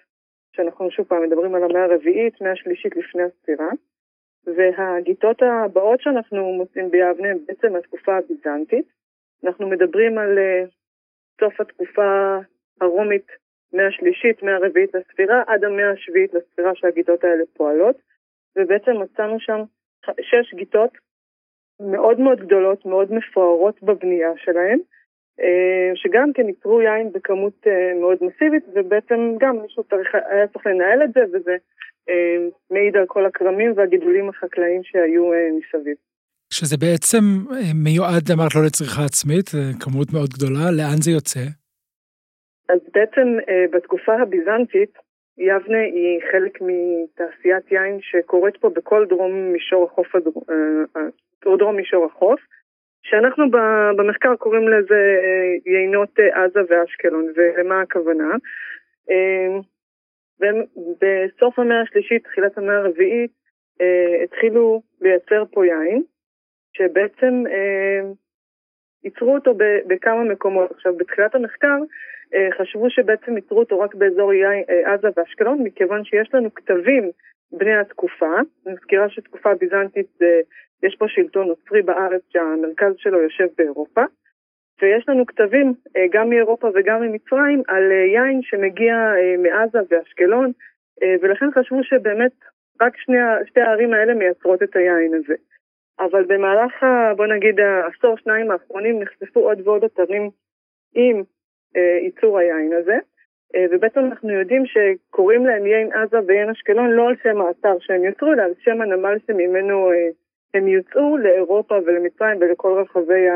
[0.55, 3.69] שאנחנו שוב פעם מדברים על המאה הרביעית, מאה השלישית לפני הספירה,
[4.45, 8.85] והגיטות הבאות שאנחנו מוצאים ביבנה הן בעצם התקופה הביזנטית.
[9.43, 10.69] אנחנו מדברים על uh,
[11.41, 12.37] סוף התקופה
[12.81, 13.27] הרומית,
[13.73, 17.95] מאה השלישית, מאה הרביעית לספירה, עד המאה השביעית לספירה שהגיטות האלה פועלות,
[18.55, 19.59] ובעצם מצאנו שם
[20.21, 20.91] שש גיטות
[21.83, 24.79] מאוד מאוד גדולות, מאוד מפוארות בבנייה שלהן,
[25.39, 30.65] אה, שגם כן ייצרו יין בכמות אה, מאוד מסיבית, ובעצם גם מישהו צריך, היה צריך
[30.67, 31.55] לנהל את זה, וזה
[32.09, 32.37] אה,
[32.71, 35.25] מעיד על כל הכרמים והגידולים החקלאיים שהיו
[35.57, 35.95] מסביב.
[36.53, 37.23] שזה בעצם
[37.83, 39.47] מיועד, אמרת, לא לצריכה עצמית,
[39.83, 41.45] כמות מאוד גדולה, לאן זה יוצא?
[42.69, 43.27] אז בעצם
[43.73, 44.93] בתקופה הביזנטית,
[45.37, 50.43] יבנה היא חלק מתעשיית יין שקורית פה בכל דרום מישור החוף, הדרום,
[51.57, 52.39] דרום מישור החוף,
[53.03, 53.45] שאנחנו
[53.97, 58.35] במחקר קוראים לזה אה, יינות אה, עזה ואשקלון, ולמה הכוונה?
[59.09, 59.59] אה,
[61.01, 63.31] בסוף המאה השלישית, תחילת המאה הרביעית,
[64.23, 66.03] התחילו לייצר פה יין,
[66.77, 67.43] שבעצם
[69.03, 69.53] ייצרו אותו
[69.87, 70.71] בכמה מקומות.
[70.71, 71.77] עכשיו, בתחילת המחקר
[72.57, 74.31] חשבו שבעצם ייצרו אותו רק באזור
[74.85, 77.11] עזה ואשקלון, מכיוון שיש לנו כתבים
[77.51, 78.35] בני התקופה.
[78.65, 80.19] אני מזכירה שתקופה ביזנטית
[80.83, 84.03] יש פה שלטון נוצרי בארץ שהמרכז שלו יושב באירופה,
[84.81, 90.51] ויש לנו כתבים אה, גם מאירופה וגם ממצרים על אה, יין שמגיע אה, מעזה ואשקלון,
[91.21, 92.31] ולכן חשבו שבאמת
[92.81, 95.33] רק שני, שתי הערים האלה מייצרות את היין הזה.
[95.99, 96.85] אבל במהלך,
[97.17, 100.29] בוא נגיד, העשור, שניים האחרונים נחשפו עוד ועוד אתרים
[100.95, 101.23] עם
[102.03, 102.97] ייצור היין הזה,
[103.71, 108.33] ובעצם אנחנו יודעים שקוראים להם יין עזה ויין אשקלון לא על שם האתר שהם יצרו,
[108.33, 109.91] אלא על שם הנמל שממנו
[110.53, 113.27] הם יוצאו לאירופה ולמצרים ולכל רחבי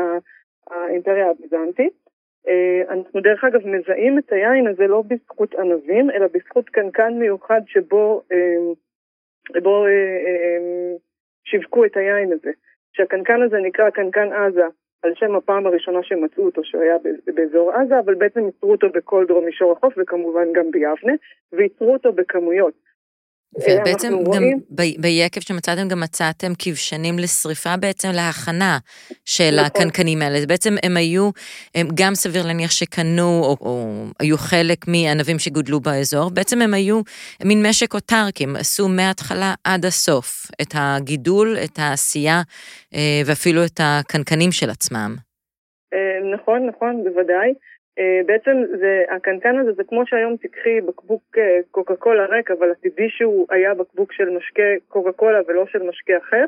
[0.70, 1.92] האימפריה הביזנטית.
[2.48, 7.60] אה, אנחנו דרך אגב מזהים את היין הזה לא בזכות ענבים, אלא בזכות קנקן מיוחד
[7.66, 10.94] שבו אה, בו, אה,
[11.50, 12.50] שיווקו את היין הזה.
[12.92, 14.64] שהקנקן הזה נקרא קנקן עזה,
[15.02, 16.96] על שם הפעם הראשונה שמצאו אותו, שהיה
[17.34, 21.12] באזור עזה, אבל בעצם ייצרו אותו בכל דרום מישור החוף וכמובן גם ביבנה,
[21.52, 22.74] וייצרו אותו בכמויות.
[23.56, 24.42] ובעצם גם
[24.98, 28.78] ביקב שמצאתם גם מצאתם כבשנים לשריפה בעצם להכנה
[29.24, 29.66] של נכון.
[29.66, 30.46] הקנקנים האלה.
[30.48, 31.30] בעצם הם היו,
[31.74, 37.00] הם גם סביר להניח שקנו או, או היו חלק מענבים שגודלו באזור, בעצם הם היו
[37.44, 42.42] מין משק אוטרקי, הם עשו מההתחלה עד הסוף את הגידול, את העשייה
[42.94, 45.16] אה, ואפילו את הקנקנים של עצמם.
[45.94, 47.52] אה, נכון, נכון, בוודאי.
[47.98, 52.70] אה, בעצם זה, הקנקן הזה זה כמו שהיום תיקחי בקבוק אה, קוקה קולה ריק, אבל
[52.70, 56.44] הטבעי שהוא היה בקבוק של משקה קוקה קולה ולא של משקה אחר,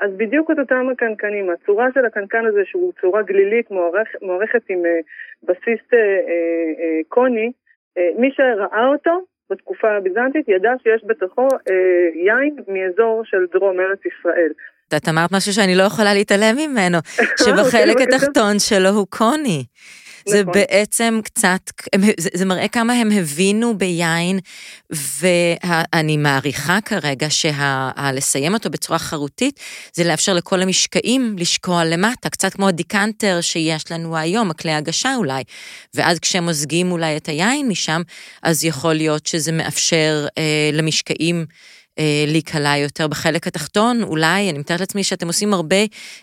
[0.00, 1.50] אז בדיוק את אותם הקנקנים.
[1.50, 5.06] הצורה של הקנקן הזה, שהוא צורה גלילית, מוערכ, מוערכת עם uh,
[5.42, 5.80] בסיס
[7.08, 7.52] קוני,
[8.18, 9.20] מי שראה אותו
[9.50, 11.48] בתקופה הביזנטית ידע שיש בתוכו
[12.14, 14.52] יין מאזור של דרום ארץ ישראל.
[14.96, 16.98] את אמרת משהו שאני לא יכולה להתעלם ממנו,
[17.44, 19.64] שבחלק התחתון שלו הוא קוני.
[20.28, 20.54] זה נכון.
[20.54, 21.60] בעצם קצת,
[22.18, 24.38] זה, זה מראה כמה הם הבינו ביין,
[24.90, 29.60] ואני מעריכה כרגע שלסיים אותו בצורה חרוטית,
[29.92, 35.42] זה לאפשר לכל המשקעים לשקוע למטה, קצת כמו הדיקנטר שיש לנו היום, הכלי הגשה אולי.
[35.94, 38.02] ואז כשמוזגים אולי את היין משם,
[38.42, 41.46] אז יכול להיות שזה מאפשר אה, למשקעים
[42.32, 45.82] להיקלע יותר בחלק התחתון, אולי, אני מתארת לעצמי שאתם עושים הרבה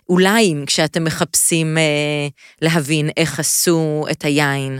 [0.10, 2.26] אוליים כשאתם מחפשים אה,
[2.62, 4.74] להבין איך עשו את היין.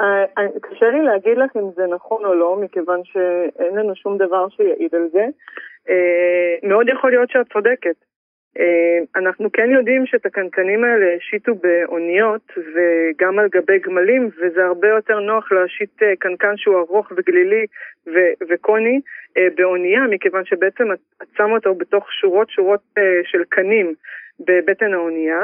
[0.00, 0.24] אה,
[0.62, 4.94] קשה לי להגיד לך אם זה נכון או לא, מכיוון שאין לנו שום דבר שיעיד
[4.94, 5.24] על זה.
[6.62, 7.96] מאוד יכול להיות שאת צודקת.
[9.16, 15.20] אנחנו כן יודעים שאת הקנקנים האלה השיתו באוניות וגם על גבי גמלים, וזה הרבה יותר
[15.20, 17.66] נוח להשית קנקן שהוא ארוך וגלילי
[18.48, 19.00] וקוני
[19.56, 22.80] באונייה, מכיוון שבעצם את שמה אותו בתוך שורות שורות
[23.24, 23.94] של קנים,
[24.40, 25.40] בבטן האונייה,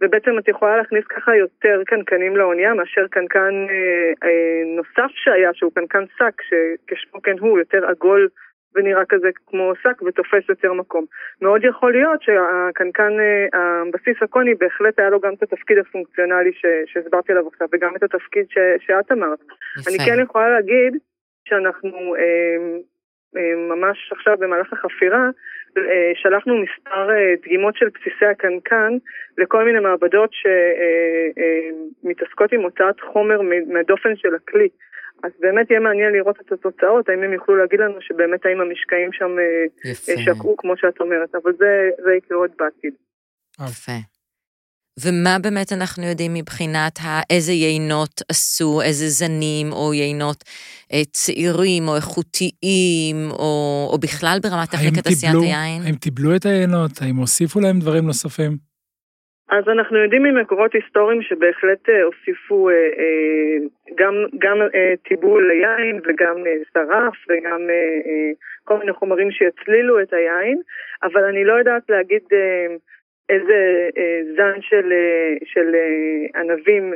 [0.00, 5.72] ובעצם את יכולה להכניס ככה יותר קנקנים לאונייה מאשר קנקן אה, אה, נוסף שהיה, שהוא
[5.74, 8.28] קנקן שק, שכשמו כן הוא, יותר עגול
[8.76, 11.04] ונראה כזה כמו שק ותופס יותר מקום.
[11.42, 16.50] מאוד יכול להיות שהקנקן, אה, הבסיס הקוני, בהחלט היה לו גם את התפקיד הפונקציונלי
[16.86, 19.38] שהסברתי עליו עכשיו, וגם את התפקיד ש, שאת אמרת.
[19.80, 19.90] יפה.
[19.90, 20.96] אני כן יכולה להגיד
[21.48, 22.78] שאנחנו אה,
[23.36, 25.30] אה, ממש עכשיו במהלך החפירה,
[25.78, 28.92] אה, שלחנו מספר אה, דגימות של בסיסי הקנקן
[29.38, 30.30] לכל מיני מעבדות
[32.02, 34.68] שמתעסקות עם הוצאת חומר מהדופן של הכלי.
[35.24, 39.12] אז באמת יהיה מעניין לראות את התוצאות, האם הם יוכלו להגיד לנו שבאמת האם המשקעים
[39.12, 39.30] שם
[40.24, 42.94] שקעו כמו שאת אומרת, אבל זה, זה יקרה עוד בעתיד.
[43.68, 43.98] יפה.
[45.00, 46.98] ומה באמת אנחנו יודעים מבחינת
[47.30, 50.44] איזה יינות עשו, איזה זנים או יינות
[50.92, 55.82] אה, צעירים או איכותיים, או, או בכלל ברמת טכניקת עשיית היין?
[55.82, 57.02] האם טיבלו את היינות?
[57.02, 58.65] האם הוסיפו להם דברים נוספים?
[59.50, 63.56] אז אנחנו יודעים ממקורות היסטוריים שבהחלט אה, הוסיפו אה, אה,
[63.94, 68.30] גם, גם אה, טיבול ליין וגם אה, שרף וגם אה, אה,
[68.64, 70.60] כל מיני חומרים שיצלילו את היין,
[71.02, 72.22] אבל אני לא יודעת להגיד...
[72.32, 72.76] אה,
[73.28, 76.94] איזה אה, זן של, אה, של אה, ענבים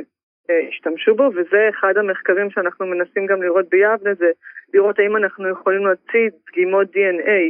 [0.69, 4.31] השתמשו בו, וזה אחד המחקרים שאנחנו מנסים גם לראות ביבנה, זה
[4.73, 7.41] לראות האם אנחנו יכולים להוציא דגימות DNA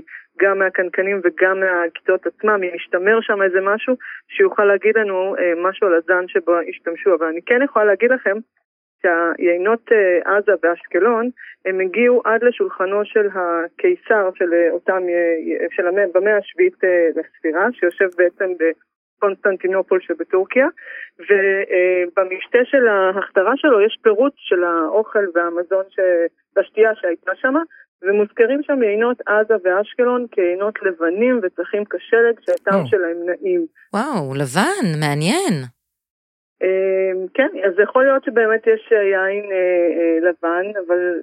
[0.42, 3.96] גם מהקנקנים וגם מהכיתות עצמם, אם השתמר שם איזה משהו
[4.28, 7.16] שיוכל להגיד לנו משהו על הזן שבו השתמשו.
[7.16, 8.38] אבל אני כן יכולה להגיד לכם
[9.02, 11.30] שהיינות אה, עזה ואשקלון,
[11.66, 16.78] הם הגיעו עד לשולחנו של הקיסר של אה, אותם, אה, של המאה, במאה השביעית
[17.16, 20.68] לספירה, שיושב בעצם בקונסטנטינופול שבטורקיה,
[21.20, 25.86] ובמשתה של ההכתרה שלו יש פירוט של האוכל והמזון
[26.56, 27.54] והשתייה שהייתה שם,
[28.04, 33.66] ומוזכרים שם יינות עזה ואשקלון כיינות לבנים וצחים כשלג שהטעם שלהם נעים.
[33.94, 35.54] וואו, לבן, מעניין.
[36.64, 41.22] אמ, כן, אז יכול להיות שבאמת יש אה, יין אה, אה, לבן, אבל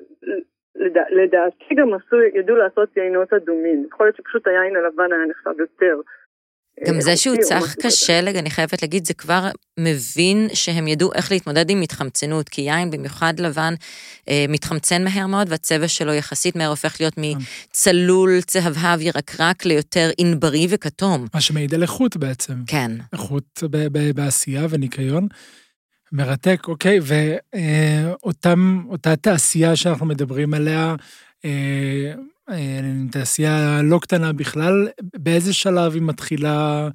[1.11, 3.85] לדעתי גם עשו, ידעו לעשות יינות אדומים.
[3.89, 6.01] יכול להיות שפשוט היין הלבן היה נחשב יותר.
[6.87, 11.71] גם זה שהוא צח כשלג, אני חייבת להגיד, זה כבר מבין שהם ידעו איך להתמודד
[11.71, 13.75] עם התחמצנות, כי יין, במיוחד לבן,
[14.29, 17.43] אה, מתחמצן מהר מאוד, והצבע שלו יחסית מהר הופך להיות נכון.
[17.71, 21.27] מצלול, צהבהב, ירקרק, ליותר ענברי וכתום.
[21.35, 22.55] מה שמעיד על איכות בעצם.
[22.67, 22.91] כן.
[23.13, 23.63] איכות
[24.15, 25.29] בעשייה וניקיון.
[26.13, 26.99] מרתק, אוקיי,
[28.33, 30.95] ואותה תעשייה שאנחנו מדברים עליה,
[31.45, 32.15] אה, אה,
[33.13, 34.89] תעשייה לא קטנה בכלל,
[35.25, 36.89] באיזה שלב היא מתחילה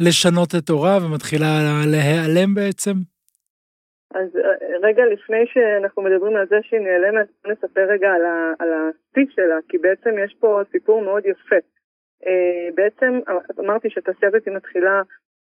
[0.00, 1.52] לשנות את הורה ומתחילה
[1.86, 2.94] להיעלם בעצם?
[4.14, 8.08] אז אה, רגע לפני שאנחנו מדברים על זה שהיא נעלמת, נספר רגע
[8.58, 11.56] על השיא שלה, כי בעצם יש פה סיפור מאוד יפה.
[12.26, 13.20] אה, בעצם
[13.60, 15.02] אמרתי שהתעשייה הזאת מתחילה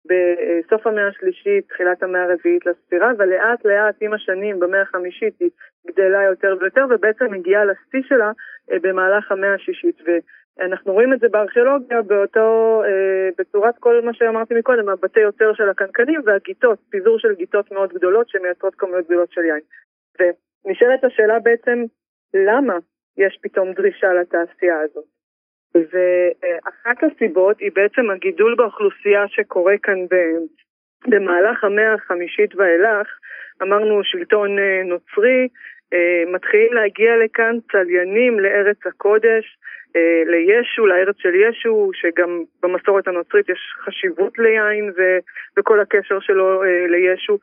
[0.09, 5.51] בסוף המאה השלישית, תחילת המאה הרביעית לספירה, ולאט לאט עם השנים, במאה החמישית, היא
[5.87, 8.33] גדלה יותר ויותר, ובעצם מגיעה לשיא שלה
[8.73, 9.97] אה, במהלך המאה השישית.
[10.05, 15.69] ואנחנו רואים את זה בארכיאולוגיה באותו, אה, בצורת כל מה שאמרתי מקודם, הבתי יוצר של
[15.69, 19.61] הקנקנים והגיטות, פיזור של גיטות מאוד גדולות שמייצרות כמויות גדולות של יין.
[20.19, 21.85] ונשאלת השאלה בעצם,
[22.35, 22.75] למה
[23.17, 25.14] יש פתאום דרישה לתעשייה הזאת?
[25.75, 29.99] ואחת הסיבות היא בעצם הגידול באוכלוסייה שקורה כאן
[31.09, 33.09] במהלך המאה החמישית ואילך.
[33.63, 35.49] אמרנו שלטון אה, נוצרי,
[35.93, 39.57] אה, מתחילים להגיע לכאן צליינים לארץ הקודש,
[40.27, 45.19] לישו, לארץ של ישו, שגם במסורת הנוצרית יש חשיבות ליין ו,
[45.59, 47.39] וכל הקשר שלו לישו,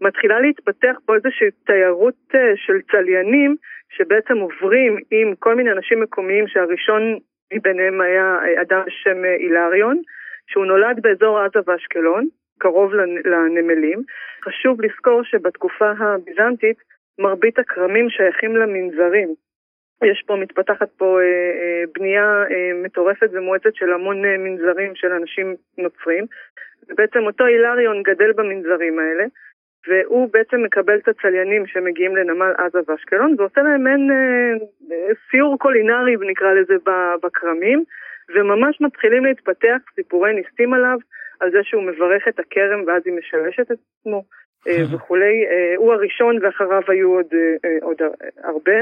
[0.00, 3.56] ומתחילה להתפתח פה איזושהי תיירות של צליינים
[3.90, 7.18] שבעצם עוברים עם כל מיני אנשים מקומיים שהראשון
[7.52, 10.02] מביניהם היה אדם בשם אילריון,
[10.46, 12.26] שהוא נולד באזור עזה ואשקלון,
[12.58, 14.02] קרוב לנמלים.
[14.44, 16.76] חשוב לזכור שבתקופה הביזנטית
[17.18, 19.34] מרבית הכרמים שייכים למנזרים.
[20.04, 25.12] יש פה, מתפתחת פה אה, אה, בנייה אה, מטורפת ומואצת של המון אה, מנזרים של
[25.12, 26.24] אנשים נוצרים.
[26.88, 29.24] ובעצם אותו אילריון גדל במנזרים האלה.
[29.88, 36.16] והוא בעצם מקבל את הצליינים שמגיעים לנמל עזה ואשקלון ועושה להם מעין אה, סיור קולינרי,
[36.30, 36.74] נקרא לזה,
[37.22, 37.84] בכרמים,
[38.34, 40.98] וממש מתחילים להתפתח סיפורי ניסים עליו,
[41.40, 44.24] על זה שהוא מברך את הכרם ואז היא משלשת את עצמו.
[44.68, 47.96] אה, וכולי, אה, הוא הראשון ואחריו היו עוד, אה, עוד
[48.44, 48.80] הרבה,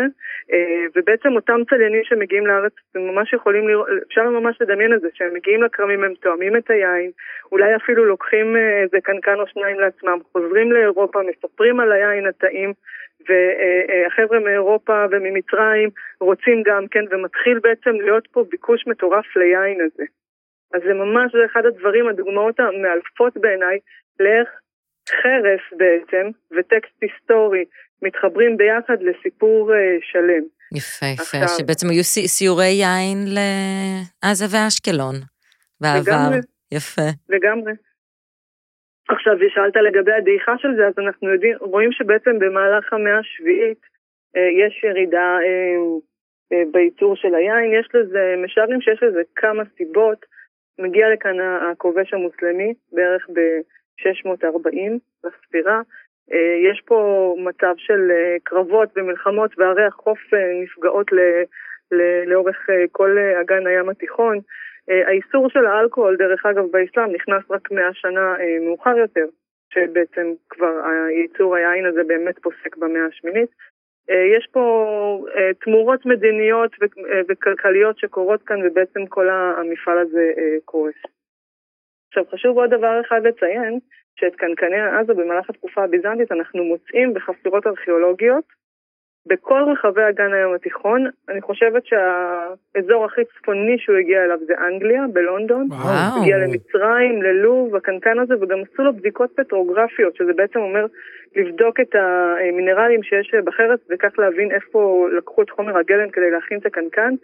[0.97, 5.35] ובעצם אותם צליינים שמגיעים לארץ, הם ממש יכולים לראות, אפשר ממש לדמיין את זה, שהם
[5.35, 7.11] מגיעים לכרמים, הם תואמים את היין,
[7.53, 12.73] אולי אפילו לוקחים איזה קנקן או שניים לעצמם, חוזרים לאירופה, מספרים על היין הטעים,
[13.29, 20.05] והחבר'ה מאירופה וממצרים רוצים גם כן, ומתחיל בעצם להיות פה ביקוש מטורף ליין הזה.
[20.75, 23.79] אז זה ממש אחד הדברים, הדוגמאות המאלפות בעיניי,
[24.21, 24.49] לאיך
[25.11, 27.65] חרס בעצם וטקסט היסטורי
[28.03, 30.45] מתחברים ביחד לסיפור אה, שלם.
[30.75, 35.15] יפה, יפה, עכשיו, שבעצם היו סיורי יין לעזה ואשקלון
[35.81, 36.01] בעבר.
[36.01, 36.39] לגמרי.
[36.73, 37.09] יפה.
[37.29, 37.73] לגמרי.
[39.09, 43.81] עכשיו, שאלת לגבי הדעיכה של זה, אז אנחנו יודעים, רואים שבעצם במהלך המאה השביעית
[44.37, 50.27] אה, יש ירידה אה, בייצור של היין, יש לזה, משערים שיש לזה כמה סיבות.
[50.79, 53.27] מגיע לכאן הכובש המוסלמי, בערך
[54.05, 54.93] ב-640
[55.25, 55.81] לספירה.
[56.71, 58.11] יש פה מצב של
[58.43, 60.19] קרבות ומלחמות וערי החוף
[60.63, 61.19] נפגעות ל,
[61.93, 64.39] ל, לאורך כל אגן הים התיכון.
[64.89, 69.27] האיסור של האלכוהול, דרך אגב, באסלאם נכנס רק מאה שנה מאוחר יותר,
[69.75, 70.73] שבעצם כבר
[71.23, 73.51] ייצור היין הזה באמת פוסק במאה השמינית.
[74.11, 74.65] אה, יש פה
[75.37, 80.33] אה, תמורות מדיניות אה, וכלכליות שקורות כאן ובעצם כל המפעל הזה
[80.65, 80.95] קורס.
[82.09, 83.79] עכשיו חשוב עוד דבר אחד לציין,
[84.21, 88.45] שאת קנקני עזה במהלך התקופה הביזנטית אנחנו מוצאים בחפירות ארכיאולוגיות
[89.29, 95.03] בכל רחבי אגן הים התיכון, אני חושבת שהאזור הכי צפוני שהוא הגיע אליו זה אנגליה,
[95.13, 95.67] בלונדון.
[95.71, 96.21] וואו.
[96.21, 100.87] הגיע למצרים, ללוב, הקנקן הזה, וגם עשו לו בדיקות פטרוגרפיות, שזה בעצם אומר
[101.37, 106.67] לבדוק את המינרלים שיש בחרץ, וכך להבין איפה לקחו את חומר הגלם כדי להכין את
[106.67, 107.15] הקנקן.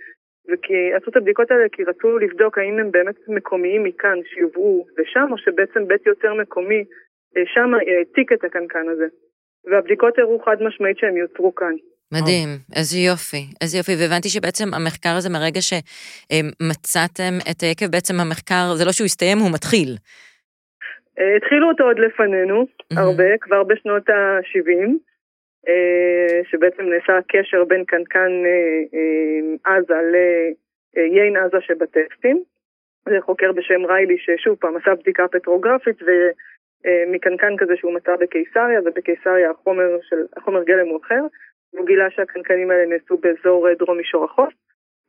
[0.48, 5.28] וכי עשו את הבדיקות האלה כי רצו לבדוק האם הם באמת מקומיים מכאן שיובאו לשם,
[5.32, 6.84] או שבעצם בית יותר מקומי
[7.36, 9.06] אה, שם העתיק את הקנקן הזה.
[9.70, 11.74] והבדיקות הראו חד משמעית שהם יוצרו כאן.
[12.12, 18.64] מדהים, איזה יופי, איזה יופי, והבנתי שבעצם המחקר הזה, מרגע שמצאתם את היקב, בעצם המחקר,
[18.78, 19.90] זה לא שהוא הסתיים, הוא מתחיל.
[21.18, 22.66] אה, התחילו אותו עוד לפנינו,
[23.02, 24.92] הרבה, כבר בשנות ה-70, אה,
[26.44, 29.94] שבעצם נעשה הקשר בין קנקן אה, עזה
[30.94, 32.42] ליין עזה שבטקסטים.
[33.08, 39.50] זה חוקר בשם ריילי, ששוב פעם עשה בדיקה פטרוגרפית, ומקנקן כזה שהוא מצא בקיסריה, ובקיסריה
[39.50, 41.22] החומר, של, החומר גלם הוא אחר.
[41.74, 44.54] והוא גילה שהקנקנים האלה נעשו באזור אה, דרום מישור החוף.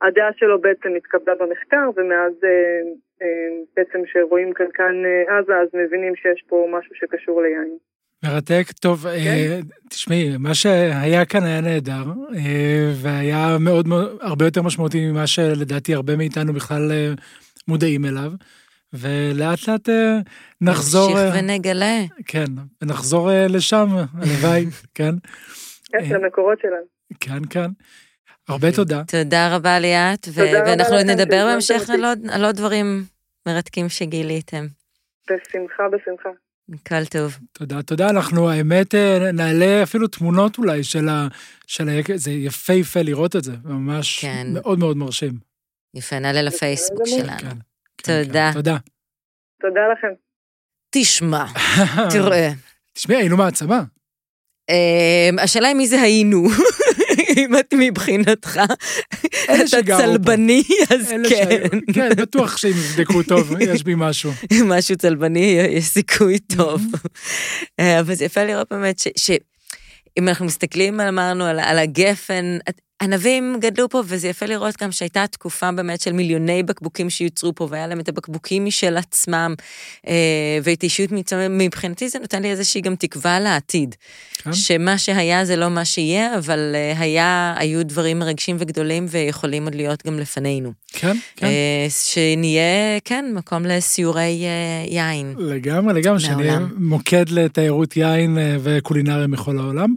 [0.02, 2.80] הדעה שלו בעצם התקבלה במחקר, ומאז אה,
[3.22, 7.78] אה, בעצם כשרואים קנקן עזה, אז מבינים שיש פה משהו שקשור ליין.
[8.24, 9.60] מרתק, טוב, כן?
[9.90, 12.04] תשמעי, מה שהיה כאן היה נהדר,
[12.94, 13.88] והיה מאוד,
[14.20, 17.14] הרבה יותר משמעותי ממה שלדעתי הרבה מאיתנו בכלל
[17.68, 18.32] מודעים אליו,
[18.92, 19.88] ולאט לאט
[20.60, 21.10] נחזור...
[21.10, 22.00] נמשיך ונגלה.
[22.26, 22.44] כן,
[22.82, 25.14] ונחזור לשם, הלוואי, כן.
[25.92, 26.86] כן, למקורות שלנו.
[27.20, 27.70] כן, כן.
[28.48, 29.02] הרבה תודה.
[29.04, 31.90] תודה רבה ליאת, ואנחנו נדבר בהמשך
[32.30, 33.04] על עוד דברים
[33.48, 34.66] מרתקים שגיליתם.
[35.30, 36.45] בשמחה, בשמחה.
[36.86, 37.38] כל טוב.
[37.52, 38.10] תודה, תודה.
[38.10, 41.28] אנחנו, האמת, אה, נעלה אפילו תמונות אולי של ה...
[41.66, 41.92] של ה...
[42.14, 44.46] זה יפהפה לראות את זה, ממש כן.
[44.52, 45.32] מאוד מאוד מרשים.
[45.94, 47.38] יפה, נעלה לפייסבוק שלנו.
[47.38, 47.48] כן,
[47.98, 48.50] כן, תודה.
[48.52, 48.76] כן, תודה.
[49.60, 50.14] תודה לכם.
[50.90, 51.44] תשמע,
[52.10, 52.50] תראה.
[52.94, 53.82] תשמעי, היינו מעצמה.
[54.70, 56.48] אמ, השאלה היא מי זה היינו,
[57.36, 58.60] אם את מבחינתך,
[59.44, 61.62] אתה צלבני, אז כן.
[61.94, 64.32] כן, בטוח שאם יבדקו טוב, יש בי משהו.
[64.64, 66.82] משהו צלבני, יש סיכוי טוב.
[67.80, 72.58] אה, אבל זה יפה לראות באמת שאם אנחנו מסתכלים, אמרנו, על הגפן,
[73.02, 77.68] ענבים גדלו פה, וזה יפה לראות גם שהייתה תקופה באמת של מיליוני בקבוקים שיוצרו פה,
[77.70, 79.54] והיה להם את הבקבוקים משל עצמם,
[80.08, 81.10] אה, ואת אישיות
[81.50, 83.94] מבחינתי זה נותן לי איזושהי גם תקווה לעתיד.
[84.42, 84.52] כן.
[84.52, 89.74] שמה שהיה זה לא מה שיהיה, אבל אה, היה, היו דברים מרגשים וגדולים ויכולים עוד
[89.74, 90.72] להיות גם לפנינו.
[90.92, 91.46] כן, כן.
[91.46, 94.44] אה, שנהיה, כן, מקום לסיורי
[94.88, 95.34] יין.
[95.38, 99.94] לגמרי, לגמרי, שנהיה מוקד לתיירות יין וקולינריה מכל העולם.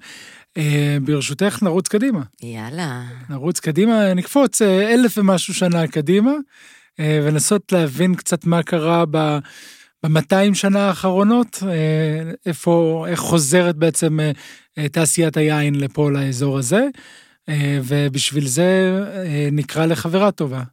[0.59, 2.21] אה, ברשותך, נרוץ קדימה.
[2.43, 3.03] יאללה.
[3.29, 6.31] נרוץ קדימה, נקפוץ אה, אלף ומשהו שנה קדימה,
[6.99, 9.37] אה, ולנסות להבין קצת מה קרה ב...
[10.03, 11.63] במאתיים שנה האחרונות,
[12.45, 14.19] איפה, איך חוזרת בעצם
[14.91, 16.87] תעשיית היין לפה לאזור הזה,
[17.83, 18.99] ובשביל זה
[19.51, 20.63] נקרא לחברה טובה.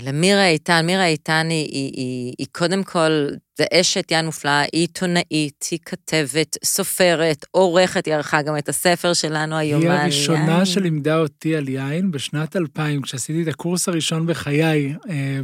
[0.00, 3.28] למירה איתן, מירה איתן היא, היא, היא, היא קודם כל
[3.58, 9.12] זה אשת יין מופלאה, היא עיתונאית, היא כתבת, סופרת, עורכת, היא ערכה גם את הספר
[9.12, 9.92] שלנו, היומן יין.
[9.92, 10.64] היא הראשונה יין.
[10.64, 15.40] שלימדה אותי על יין בשנת 2000, כשעשיתי את הקורס הראשון בחיי, אה,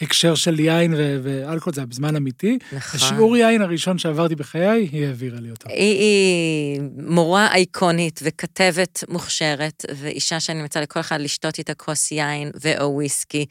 [0.00, 2.58] בהקשר של יין ואלכוהול, זה היה בזמן אמיתי.
[2.72, 3.00] נכון.
[3.00, 5.68] השיעור יין הראשון שעברתי בחיי, היא העבירה לי אותו.
[5.68, 12.50] היא, היא מורה אייקונית וכתבת מוכשרת, ואישה שאני מצאה לכל אחד לשתות איתה כוס יין
[12.64, 13.46] ו/או וויסקי.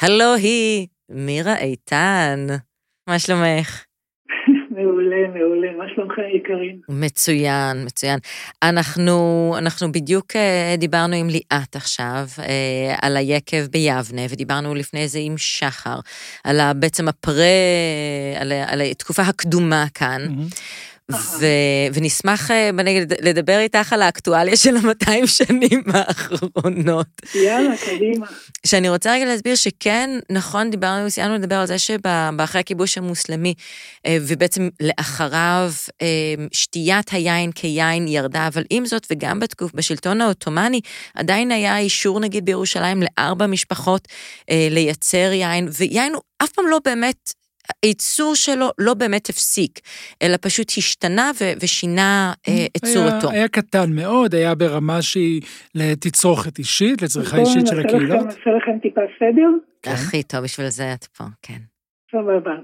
[0.00, 2.46] הלו היא מירה איתן.
[3.08, 3.84] מה שלומך?
[4.70, 5.72] מעולה, מעולה.
[5.78, 6.80] מה שלומכם יקרים?
[6.88, 8.18] מצוין, מצוין.
[8.62, 15.18] אנחנו, אנחנו בדיוק אה, דיברנו עם ליאת עכשיו אה, על היקב ביבנה, ודיברנו לפני זה
[15.22, 15.98] עם שחר,
[16.44, 17.44] על בעצם הפרה,
[18.40, 20.20] על, על התקופה הקדומה כאן.
[20.26, 20.91] Mm-hmm.
[21.14, 22.70] ו- ונשמח אה,
[23.20, 27.06] לדבר איתך על האקטואליה של ה-200 שנים האחרונות.
[27.34, 28.26] יאללה, קדימה.
[28.66, 33.54] שאני רוצה רגע להסביר שכן, נכון, דיברנו, סיימנו לדבר על זה שבאחרי הכיבוש המוסלמי,
[34.06, 36.06] אה, ובעצם לאחריו אה,
[36.52, 40.80] שתיית היין כיין ירדה, אבל עם זאת, וגם בתקוף, בשלטון העות'מאני,
[41.14, 44.08] עדיין היה אישור נגיד בירושלים לארבע משפחות
[44.50, 47.32] לייצר יין, ויין הוא אף פעם לא באמת
[47.82, 49.80] הייצור שלו לא באמת הפסיק,
[50.22, 53.30] אלא פשוט השתנה ו- ושינה אה, את צורתו.
[53.30, 55.40] היה קטן מאוד, היה ברמה שהיא
[55.74, 58.08] לתצרוכת אישית, לצריכה נכון, אישית של הקהילות.
[58.08, 59.50] בואו נעשה לכם טיפה סדר.
[59.82, 59.90] כן.
[59.90, 61.60] הכי טוב, בשביל זה את פה, כן.
[62.12, 62.56] סבבה.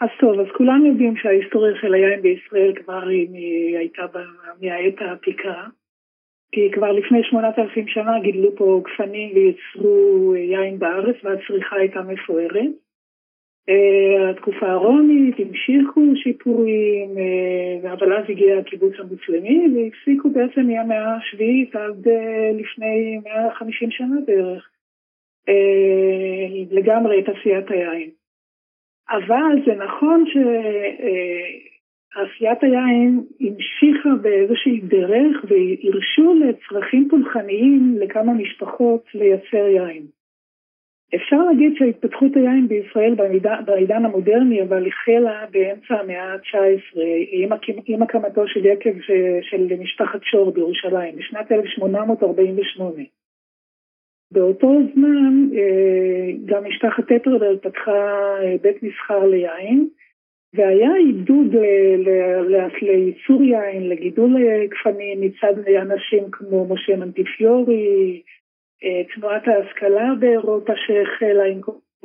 [0.00, 4.02] אז טוב, אז כולם יודעים שההיסטוריה של היין בישראל כבר היא הייתה
[4.60, 5.64] מהעת העתיקה.
[6.52, 12.70] כי כבר לפני שמונת אלפים שנה גידלו פה גפנים וייצרו יין בארץ והצריכה הייתה מפוארת.
[13.68, 21.76] אה, התקופה הרומית, המשיכו שיפורים, אה, אבל אז הגיע הקיבוץ המוסלמי והפסיקו בעצם מהמאה השביעית
[21.76, 24.70] עד אה, לפני 150 שנה בערך
[26.70, 28.10] לגמרי את עשיית היין.
[29.10, 30.24] אבל זה נכון
[32.14, 40.06] שעשיית היין המשיכה באיזושהי דרך והרשו לצרכים פולחניים לכמה משפחות לייצר יין.
[41.14, 43.14] אפשר להגיד שהתפתחות היין בישראל
[43.66, 47.00] בעידן המודרני, אבל החלה באמצע המאה ה-19
[47.30, 47.52] עם,
[47.86, 49.00] עם הקמתו של יקב
[49.42, 53.02] של משפחת שור בירושלים, בשנת 1848.
[54.30, 59.88] באותו זמן אה, גם משפחת טטרברג פתחה אה, בית מסחר ליין,
[60.54, 61.54] והיה עידוד
[62.82, 68.35] לייצור יין, לגידול אה, גפנים מצד אנשים כמו משה מנטיפיורי, אה,
[69.14, 71.60] תנועת ההשכלה באירופה שהחלה עם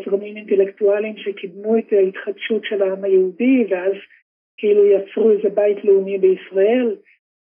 [0.06, 3.94] זרמים אינטלקטואליים שקידמו את ההתחדשות של העם היהודי ואז
[4.58, 6.96] כאילו יצרו איזה בית לאומי בישראל.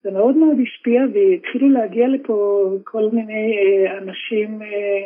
[0.04, 5.04] זה מאוד מאוד השפיע והתחילו להגיע לפה כל מיני אה, אנשים אה,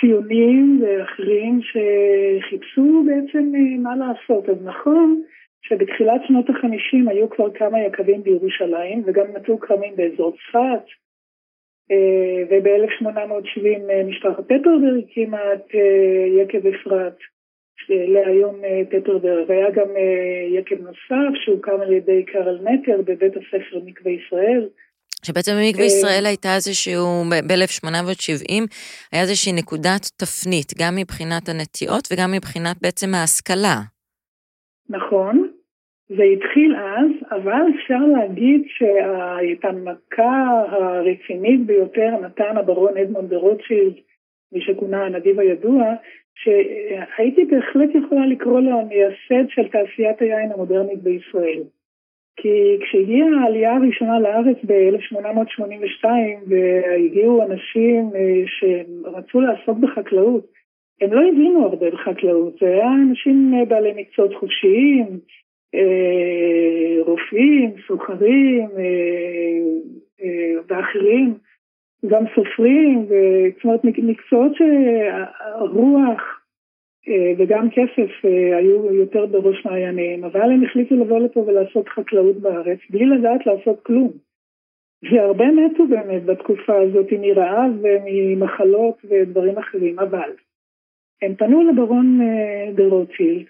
[0.00, 3.52] ציוניים ואחרים שחיפשו בעצם
[3.82, 4.48] מה לעשות.
[4.48, 5.22] אז נכון
[5.62, 10.84] שבתחילת שנות החמישים היו כבר כמה יקבים בירושלים וגם מצאו כרמים באזור צפת.
[11.90, 17.16] אה, וב-1870 אה, משפחת פטרברג הקימה את אה, יקב אפרת,
[17.88, 18.56] להיום
[18.90, 19.88] פטרברג, והיה גם
[20.58, 24.68] יקב נוסף שהוקם על ידי קרל נטר בבית הספר מקווה ישראל.
[25.26, 28.52] שבעצם במקווה ישראל הייתה איזשהו, ב-1870,
[29.12, 33.76] היה איזושהי נקודת תפנית, גם מבחינת הנטיעות וגם מבחינת בעצם ההשכלה.
[34.88, 35.50] נכון,
[36.08, 43.94] זה התחיל אז, אבל אפשר להגיד שאת המכה הרצינית ביותר נתן הברון אדמונד רוטשילד,
[44.52, 45.84] מי שכונה הנדיב הידוע,
[46.34, 51.62] שהייתי בהחלט יכולה לקרוא לו המייסד של תעשיית היין המודרנית בישראל.
[52.36, 56.04] כי כשהגיעה העלייה הראשונה לארץ ב-1882
[56.48, 60.46] והגיעו אנשים אה, שרצו לעסוק בחקלאות,
[61.00, 65.06] הם לא הבינו הרבה בחקלאות, זה היה אנשים אה, בעלי מקצועות חופשיים,
[67.06, 69.58] רופאים, סוחרים אה,
[70.22, 71.34] אה, ואחרים,
[72.06, 73.06] גם סופרים,
[73.56, 76.40] זאת אומרת מקצועות שהרוח
[77.38, 78.24] וגם כסף
[78.58, 83.82] היו יותר בראש מעייניהם, אבל הם החליטו לבוא לפה ולעשות חקלאות בארץ בלי לדעת לעשות
[83.82, 84.10] כלום.
[85.02, 90.30] והרבה מתו באמת בתקופה הזאת מרעב וממחלות ודברים אחרים, אבל
[91.22, 92.20] הם פנו לברון
[92.74, 93.46] דה רוטשילד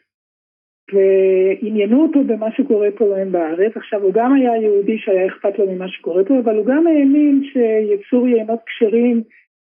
[0.93, 3.76] ועניינו אותו במה שקורה פה להם בארץ.
[3.76, 7.43] עכשיו, הוא גם היה יהודי שהיה אכפת לו ממה שקורה פה, אבל הוא גם האמין
[7.45, 9.22] שיצור יינות כשרים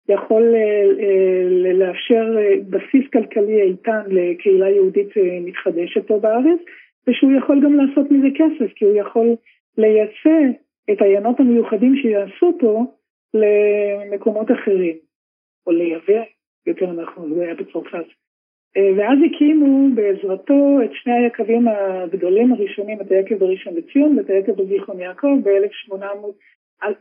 [0.08, 5.08] יכול אה, אה, לאפשר אה, בסיס כלכלי איתן לקהילה יהודית
[5.44, 6.58] מתחדשת פה בארץ,
[7.06, 9.26] ושהוא יכול גם לעשות מזה כסף, כי הוא יכול
[9.78, 10.38] לייצא
[10.92, 12.84] את היינות המיוחדים שיעשו פה
[13.34, 14.96] למקומות אחרים,
[15.66, 16.22] או לייבא,
[16.66, 18.19] יותר נכון, זה היה בצרפת.
[18.76, 24.52] אה, ואז הקימו בעזרתו את שני היקבים הגדולים הראשונים, את היקב בראשון לציון ואת היקב
[24.52, 25.94] בזיכרון יעקב ב-1800,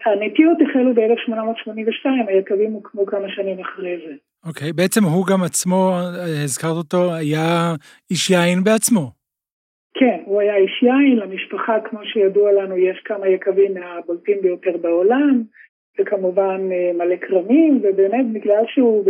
[0.06, 4.14] הנטיות החלו ב-1882, היקבים הוקמו כמה שנים אחרי זה.
[4.46, 7.74] אוקיי, okay, בעצם הוא גם עצמו, אה, הזכרת אותו, היה
[8.12, 9.12] איש יין בעצמו.
[9.94, 15.44] כן, הוא היה איש יין, למשפחה, כמו שידוע לנו, יש כמה יקבים מהבולטים ביותר בעולם.
[16.00, 19.06] וכמובן אה, מלא כרמים, ובאמת בגלל שהוא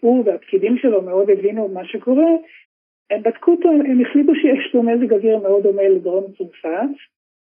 [0.00, 2.30] הוא והפקידים שלו מאוד הבינו מה שקורה,
[3.10, 6.88] הם בדקו אותו, הם החליטו שיש פה מזג אוויר מאוד דומה לדרום צרפת,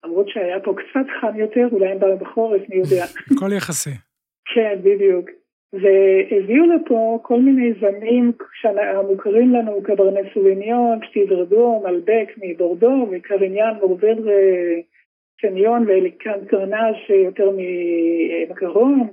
[0.04, 3.04] למרות שהיה פה קצת חם יותר, אולי הם באו בחורף, מי יודע.
[3.36, 3.90] הכל יחסי.
[4.54, 5.30] כן, בדיוק.
[5.72, 8.32] והביאו לפה כל מיני זנים
[8.64, 14.14] המוכרים לנו קברנט סוביניון, פטי ורדו, מלבק מבורדו וקריניאן מורבר
[15.40, 19.08] סניון ואליקן קרנז' יותר ממקרון.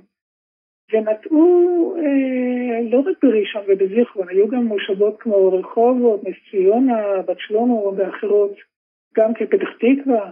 [0.92, 7.74] ונטעו אה, לא רק בראשון ובזיכרון, היו גם מושבות כמו רחובות, נס ציונה, בת שלמה
[7.74, 8.56] ואחרות,
[9.16, 10.30] גם כפתח תקווה.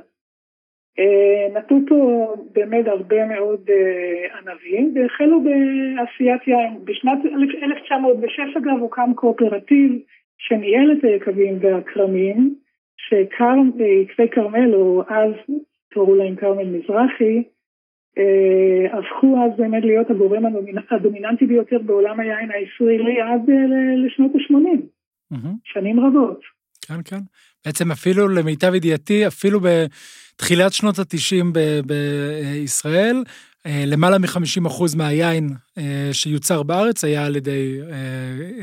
[0.99, 6.85] אה, נטעו פה באמת הרבה מאוד אה, ענבים והחלו בעשיית יין.
[6.85, 7.19] בשנת
[7.63, 9.93] 1906 אגב הוקם קואופרטיב
[10.39, 12.55] שניהל את היקבים והכרמים,
[12.97, 15.33] שעקבי כרמל, או אז
[15.95, 17.43] קראו להם כרמל מזרחי,
[18.19, 20.43] אה, הפכו אז באמת להיות הגורם
[20.91, 23.43] הדומיננטי ביותר בעולם היין הישראלי עד
[24.07, 26.41] לשנות ה-80, שנים רבות.
[26.87, 27.21] כן, כן.
[27.67, 33.17] בעצם אפילו למיטב ידיעתי, אפילו בתחילת שנות ה-90 בישראל,
[33.67, 37.81] אה, למעלה מ-50% מהיין אה, שיוצר בארץ היה על ידי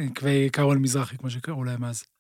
[0.06, 2.11] עקבי קרול מזרחי, כמו שקראו להם אז.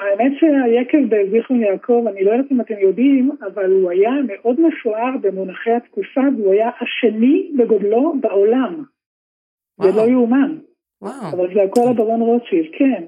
[0.00, 5.16] האמת שהיקב בזיכרון יעקב, אני לא יודעת אם אתם יודעים, אבל הוא היה מאוד מפואר
[5.22, 8.84] במונחי התקופה, והוא היה השני בגודלו בעולם.
[9.78, 9.92] וואו.
[9.92, 10.56] זה לא יאומן.
[11.02, 13.04] אבל זה הכל הברון רוטשילד, כן.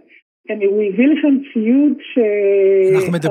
[0.49, 3.27] הוא הביא לכם ציוד שעמד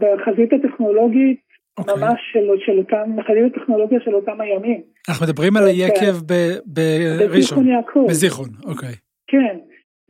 [0.00, 1.82] בחזית הטכנולוגית okay.
[1.82, 1.94] אוקיי.
[1.94, 4.80] ממש של, של אותם, בחזית הטכנולוגיה של אותם הימים.
[5.08, 6.16] אנחנו מדברים על היקב
[6.66, 7.28] בראשון.
[7.28, 8.06] בזיכרון יעקב.
[8.08, 8.94] בזיכרון, אוקיי.
[9.26, 9.58] כן.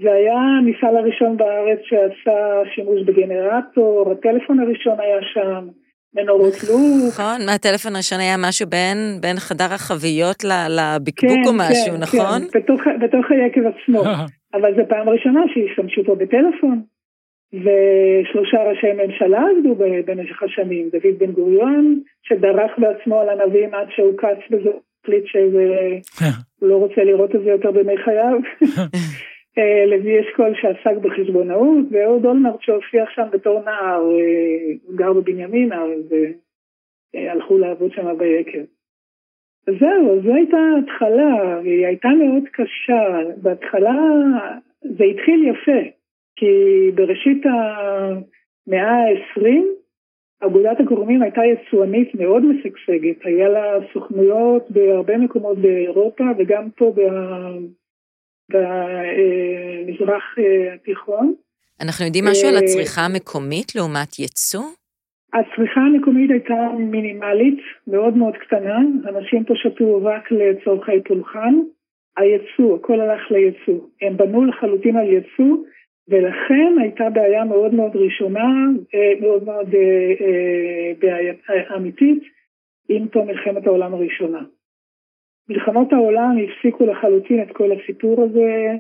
[0.03, 5.69] זה היה המפעל הראשון בארץ שעשה שימוש בגנרטור, הטלפון הראשון היה שם,
[6.15, 6.81] מנורות לוק.
[7.09, 12.01] נכון, מה הטלפון הראשון היה משהו בין, בין חדר החביות לבקבוק כן, או משהו, כן,
[12.01, 12.41] נכון?
[12.53, 14.03] כן, בתוך, בתוך היקב עצמו.
[14.55, 16.83] אבל זו פעם ראשונה שהשתמשו פה בטלפון.
[17.53, 19.75] ושלושה ראשי ממשלה עבדו
[20.07, 24.71] במשך השנים, דוד בן גוריון, שדרך בעצמו על ענבים עד שהוא קץ בזה,
[25.03, 28.39] החליט שהוא לא רוצה לראות את זה יותר בימי חייו.
[29.59, 35.85] אה, לוי אשכול שעסק בחשבונאות, ואהוד אולמרט שהופיע שם בתור נער, אה, גר בבנימינה,
[37.15, 38.63] והלכו לעבוד שם ביקר.
[39.67, 43.19] זהו, זו הייתה התחלה, והיא הייתה מאוד קשה.
[43.43, 43.95] בהתחלה
[44.83, 45.89] זה התחיל יפה,
[46.37, 46.47] כי
[46.95, 49.65] בראשית המאה ה-20,
[50.41, 56.93] אגודת הגורמים הייתה יצואנית מאוד משגשגת, היה לה סוכנויות בהרבה מקומות באירופה וגם פה
[58.51, 61.35] במזרח אה, התיכון.
[61.81, 64.65] אנחנו יודעים משהו על אה, הצריכה המקומית לעומת ייצוא?
[65.33, 68.79] הצריכה המקומית הייתה מינימלית, מאוד מאוד קטנה,
[69.09, 71.55] אנשים פה שתו רק לצורכי פולחן.
[72.17, 73.81] הייצוא, הכל הלך לייצוא.
[74.03, 75.57] הם בנו לחלוטין על ייצוא,
[76.09, 78.49] ולכן הייתה בעיה מאוד מאוד ראשונה,
[78.95, 79.69] אה, מאוד מאוד
[80.99, 81.35] בעיה
[81.77, 82.23] אמיתית,
[82.89, 84.43] עם תום מלחמת העולם הראשונה.
[85.49, 88.75] מלחמות העולם הפסיקו לחלוטין את כל הסיפור הזה.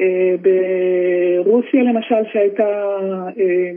[0.00, 2.96] אה, ברוסיה למשל, שהייתה
[3.38, 3.70] אה,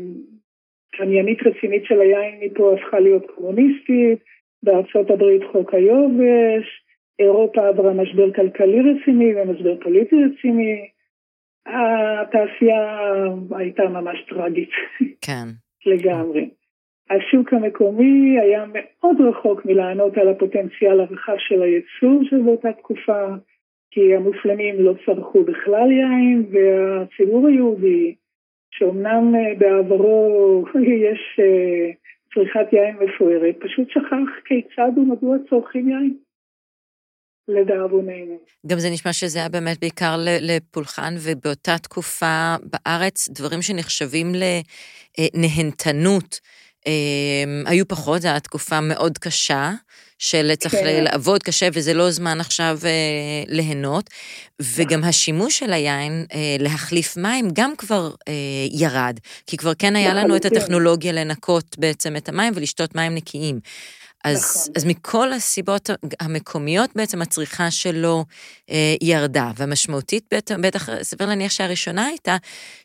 [0.91, 4.19] קניינית רצינית של היין, מפה הפכה להיות קומוניסטית,
[4.63, 6.65] בארצות הברית חוק היובש,
[7.19, 10.89] אירופה עברה משבר כלכלי רציני ומשבר פוליטי רציני.
[11.65, 12.97] התעשייה
[13.51, 14.69] הייתה ממש טרגית.
[15.25, 15.47] כן.
[15.85, 16.49] לגמרי.
[17.11, 23.25] השוק המקומי היה מאוד רחוק מלענות על הפוטנציאל הרחב של הייצור של באותה תקופה,
[23.91, 28.15] כי המוסלמים לא צרכו בכלל יין, והציבור היהודי,
[28.71, 30.65] שאומנם אה, בעברו
[31.05, 31.91] יש אה,
[32.33, 36.17] צריכת יין מפוארת, פשוט שכח כיצד ומדוע צורכים יין.
[37.47, 38.39] לדאבוננו.
[38.67, 44.27] גם זה נשמע שזה היה באמת בעיקר לפולחן, ובאותה תקופה בארץ דברים שנחשבים
[45.35, 46.39] לנהנתנות.
[46.87, 49.71] אמ, היו פחות, זו הייתה תקופה מאוד קשה,
[50.21, 51.03] של צריך כן.
[51.03, 52.89] לעבוד קשה וזה לא זמן עכשיו אה,
[53.47, 54.09] ליהנות,
[54.61, 58.33] וגם השימוש של היין אה, להחליף מים גם כבר אה,
[58.71, 63.59] ירד, כי כבר כן היה לנו את הטכנולוגיה לנקות בעצם את המים ולשתות מים נקיים.
[64.25, 64.73] אז, נכון.
[64.75, 65.89] אז מכל הסיבות
[66.21, 68.15] המקומיות בעצם הצריכה שלו
[68.69, 72.35] אה, ירדה, והמשמעותית בטח, בטח סביר להניח שהראשונה הייתה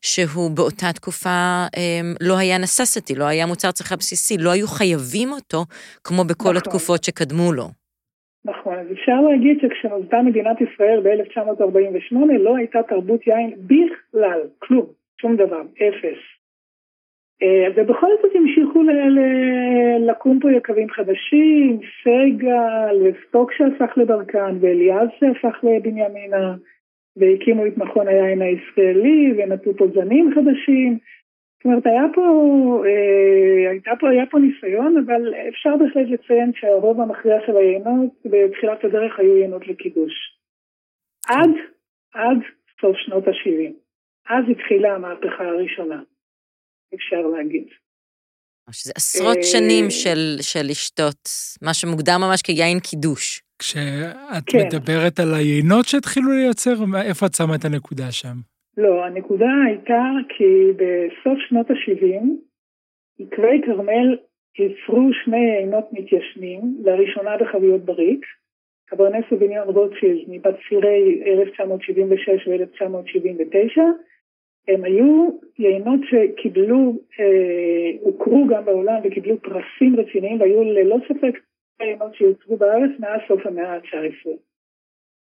[0.03, 5.29] שהוא באותה תקופה אה, לא היה נססטי, לא היה מוצר צריכה בסיסי, לא היו חייבים
[5.33, 5.61] אותו
[6.05, 6.57] כמו בכל נכון.
[6.57, 7.67] התקופות שקדמו לו.
[8.45, 14.87] נכון, אז אפשר להגיד שכשנוסדה מדינת ישראל ב-1948 לא הייתה תרבות יין בכלל, כלום,
[15.21, 16.36] שום דבר, אפס.
[17.43, 18.83] אה, ובכל זאת המשיכו
[20.01, 26.55] לקום פה יקבים חדשים, סגל וסטוק שהפך לברקן ואליעז שהפך לבנימינה
[27.17, 30.99] והקימו את מכון היין הישראלי ונטו פה זנים חדשים
[31.67, 32.23] אומרת, היה פה,
[32.87, 38.85] אה, הייתה פה, היה פה ניסיון, אבל אפשר בהחלט לציין שהרוב המכריע של היינות בתחילת
[38.85, 40.13] הדרך היו יינות לקידוש.
[41.29, 41.51] עד,
[42.15, 42.39] עד
[42.81, 43.73] סוף שנות ה-70.
[44.29, 46.03] אז התחילה המהפכה הראשונה,
[46.95, 47.69] אפשר להגיד.
[48.71, 51.29] שזה עשרות שנים של, של לשתות,
[51.63, 53.43] מה שמוגדר ממש כיין קידוש.
[53.59, 54.59] כשאת כן.
[54.59, 56.75] מדברת על היינות שהתחילו לייצר,
[57.09, 58.37] איפה את שמה את הנקודה שם?
[58.77, 60.45] לא, הנקודה הייתה כי
[60.77, 62.25] בסוף שנות ה-70,
[63.21, 64.17] עקבי כרמל
[64.59, 68.27] יצרו שני יינות מתיישנים, לראשונה בחביות בריק,
[68.87, 73.81] קברנס ובניון רוטשילד מבצירי 1976 ו-1979,
[74.69, 81.39] הם היו יינות שקיבלו, אה, הוכרו גם בעולם וקיבלו פרסים רציניים והיו ללא ספק
[81.81, 84.31] יינות שיוצרו בארץ מאז סוף המאה ה-19.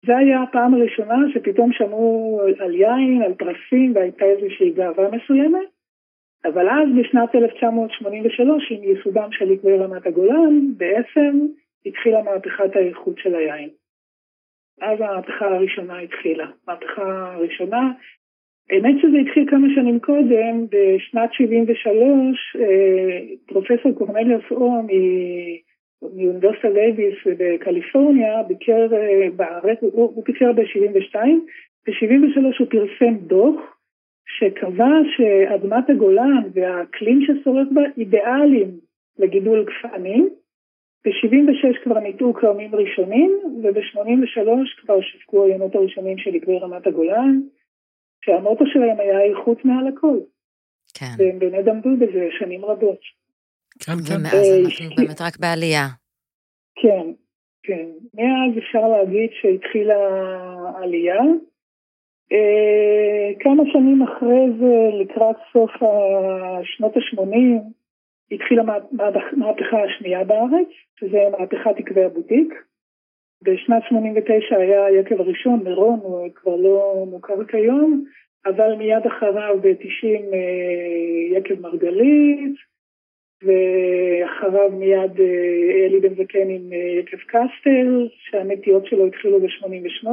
[0.05, 5.67] זה היה הפעם הראשונה שפתאום שמעו על יין, על פרסים והייתה איזושהי גאווה מסוימת,
[6.45, 11.39] אבל אז בשנת 1983 עם ייסודם של עקבי רמת הגולן בעצם
[11.85, 13.69] התחילה מהפכת האיכות של היין.
[14.81, 16.47] אז המהפכה הראשונה התחילה.
[16.67, 17.91] המהפכה הראשונה
[18.69, 24.81] האמת שזה התחיל כמה שנים קודם, בשנת 73, אה, פרופסור קורנליוס אור
[26.15, 31.15] מאוניברסיטה דייוויס בקליפורניה, ביקר אה, בארץ, הוא, הוא ביקר ב-72,
[31.87, 33.75] ב-73 הוא פרסם דוח
[34.27, 38.71] שקבע שאדמת הגולן והאקלים ששורף בה אידיאליים
[39.19, 40.29] לגידול גפנים.
[41.05, 43.31] ב-76 כבר ניטעו כרמים ראשונים,
[43.63, 44.47] וב-83
[44.81, 47.41] כבר שווקו העיינות הראשונים של עקבי רמת הגולן.
[48.25, 50.17] שהמוטו שלהם היה איכות מעל הכל.
[50.93, 51.13] כן.
[51.17, 52.99] והם באמת עמדו בזה שנים רבות.
[53.79, 54.13] כן, כן.
[54.19, 55.87] ומאז אה, אנחנו באמת רק בעלייה.
[56.81, 57.05] כן,
[57.63, 57.85] כן.
[58.13, 59.95] מאז אפשר להגיד שהתחילה
[60.77, 61.21] עלייה.
[62.31, 65.71] אה, כמה שנים אחרי זה, לקראת סוף
[66.63, 67.61] שנות ה-80,
[68.31, 70.67] התחילה המהפכה השנייה בארץ,
[70.99, 72.53] שזה מהפכת עקבי הבוטיק.
[73.45, 78.05] בשנת 89 היה היקב הראשון, מירון, הוא כבר לא מוכר כיום,
[78.45, 82.55] אבל מיד אחריו ב-90 אה, יקב מרגלית,
[83.43, 90.07] ואחריו מיד אה, אלי בן זקן עם אה, יקב קסטל, שהנטיות שלו התחילו ב-88.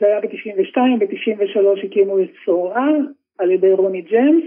[0.00, 2.90] זה היה ב-92, ב-93 הקימו את סורה
[3.38, 4.44] על ידי רוני ג'מס,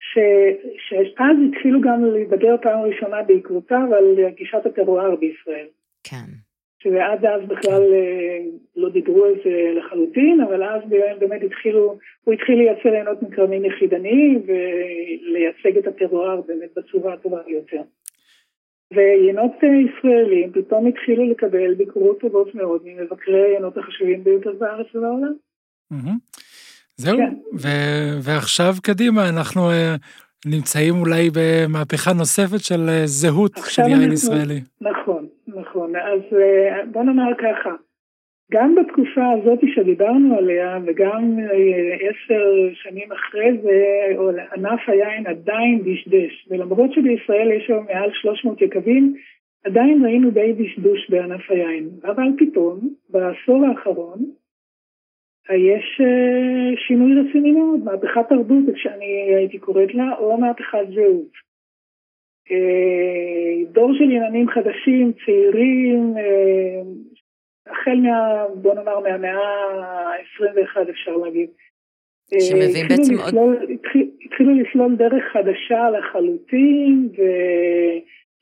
[0.00, 5.66] שאז התחילו גם לדבר פעם ראשונה בעקבותיו על גישת הטרואר בישראל.
[6.04, 6.26] כן.
[6.82, 8.38] שעד אז בכלל אה,
[8.76, 10.82] לא דיברו על זה לחלוטין, אבל אז
[11.18, 17.82] באמת התחילו, הוא התחיל לייצר עינות מכרמים יחידניים ולייצג את הטרואר באמת בצורה הטובה ביותר.
[18.94, 25.34] ויינות אה, ישראלים פתאום התחילו לקבל ביקורות טובות מאוד ממבקרי היינות החשובים ביותר בארץ ובעולם.
[27.00, 27.34] זהו, כן.
[27.62, 29.74] ו- ועכשיו קדימה, אנחנו uh,
[30.46, 34.60] נמצאים אולי במהפכה נוספת של uh, זהות של יין אנחנו, ישראלי.
[34.80, 35.96] נכון, נכון.
[35.96, 37.70] אז uh, בוא נאמר ככה,
[38.52, 41.38] גם בתקופה הזאת שדיברנו עליה, וגם
[42.00, 42.44] עשר
[42.74, 43.78] שנים אחרי זה,
[44.56, 46.46] ענף היין עדיין דשדש.
[46.50, 49.14] ולמרות שבישראל יש היום מעל 300 יקבים,
[49.64, 51.88] עדיין ראינו די דשדוש בענף היין.
[52.04, 52.80] אבל פתאום,
[53.10, 54.18] בעשור האחרון,
[55.48, 61.32] יש אה, שינוי רציני מאוד, מהפכת תרבות, שאני הייתי קוראת לה, או מהפכת זהות.
[62.50, 66.82] אה, דור של עניינים חדשים, צעירים, אה,
[67.66, 71.50] החל מה, בוא נאמר, מהמאה ה-21 אפשר להגיד.
[72.40, 73.70] שמבין בעצם לסלול, עוד...
[74.24, 77.08] התחילו לסלול דרך חדשה לחלוטין,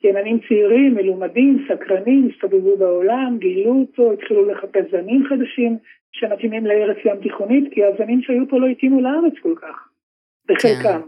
[0.03, 5.77] ועניינים צעירים, מלומדים, סקרנים, הסתובבו בעולם, גילו אותו, התחילו לחפש זנים חדשים.
[6.11, 9.75] שמתאימים לארץ ים תיכונית, כי הזנים שהיו פה לא התאימו לארץ כל כך,
[10.49, 10.83] בחלקם.
[10.83, 10.99] כן.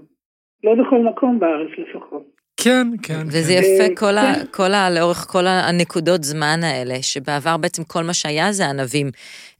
[0.64, 2.42] לא בכל מקום בארץ לפחות.
[2.64, 3.24] כן, כן.
[3.28, 3.60] וזה כן.
[3.60, 4.46] יפה כל, ה, כן.
[4.52, 9.08] כל ה, לאורך כל הנקודות זמן האלה, שבעבר בעצם כל מה שהיה זה ענבים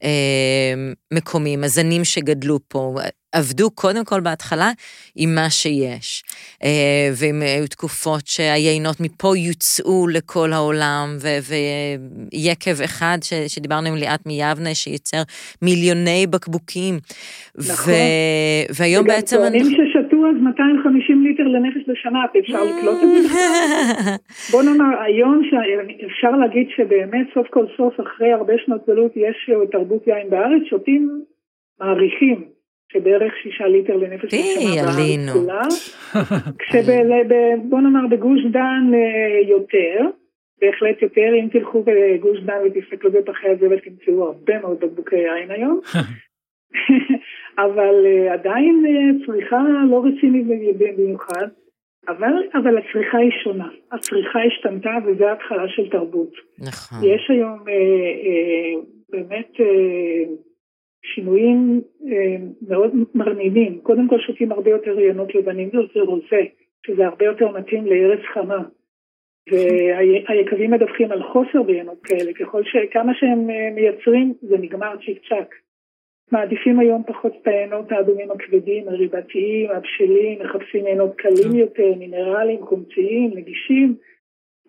[0.04, 0.74] אה,
[1.14, 2.96] מקומיים, הזנים שגדלו פה,
[3.36, 4.70] עבדו קודם כל בהתחלה
[5.16, 6.24] עם מה שיש.
[6.64, 11.08] אה, ואם היו תקופות שהיינות מפה יוצאו לכל העולם,
[11.50, 15.22] ויקב אחד ש, שדיברנו עם ליאת מיבנה, שייצר
[15.62, 16.96] מיליוני בקבוקים.
[17.58, 17.94] נכון.
[17.94, 19.36] ו, והיום בעצם...
[19.38, 23.40] וגם טוענים ששתו אז 250 ליטר לנפש בשנה, אפשר לקלוט את זה?
[24.52, 25.42] בוא נאמר, היום
[26.06, 31.22] אפשר להגיד שבאמת סוף כל סוף, אחרי הרבה שנות גלות, יש תרבות יין בארץ, שותים
[31.80, 32.61] מעריכים.
[32.92, 35.62] שבערך שישה ליטר לנפש בשנה בארץ כולה,
[36.60, 40.06] כשבוא נאמר בגוש דן אה, יותר,
[40.62, 45.80] בהחלט יותר, אם תלכו בגוש דן ותסתכלו בפחי הזבל תמצאו הרבה מאוד בקבוקי יין היום,
[47.66, 49.58] אבל uh, עדיין uh, צריכה
[49.90, 50.46] לא רצינית
[50.78, 51.48] במיוחד,
[52.08, 53.70] אבל, אבל הצריכה היא שונה.
[53.92, 56.34] הצריכה השתנתה וזה התחלה של תרבות.
[56.60, 57.00] נכון.
[57.04, 60.51] יש היום uh, uh, באמת uh,
[61.04, 62.10] שינויים uh,
[62.70, 63.80] מאוד מרנינים.
[63.84, 66.44] קודם כל שותים הרבה יותר רעיונות לבנים ויותר רוזה,
[66.88, 68.64] שזה הרבה יותר מתאים לארץ חמה.
[69.52, 75.56] והיקבים מדווחים על חוסר בעיינות כאלה, ככל שכמה שהם מייצרים זה נגמר צ'יק צ'אק.
[76.32, 83.32] מעדיפים היום פחות את העיינות האדומים הכבדים, הריבתיים, הבשלים, מחפשים עיינות קלים יותר, מינרלים, קומציים,
[83.36, 83.96] נגישים.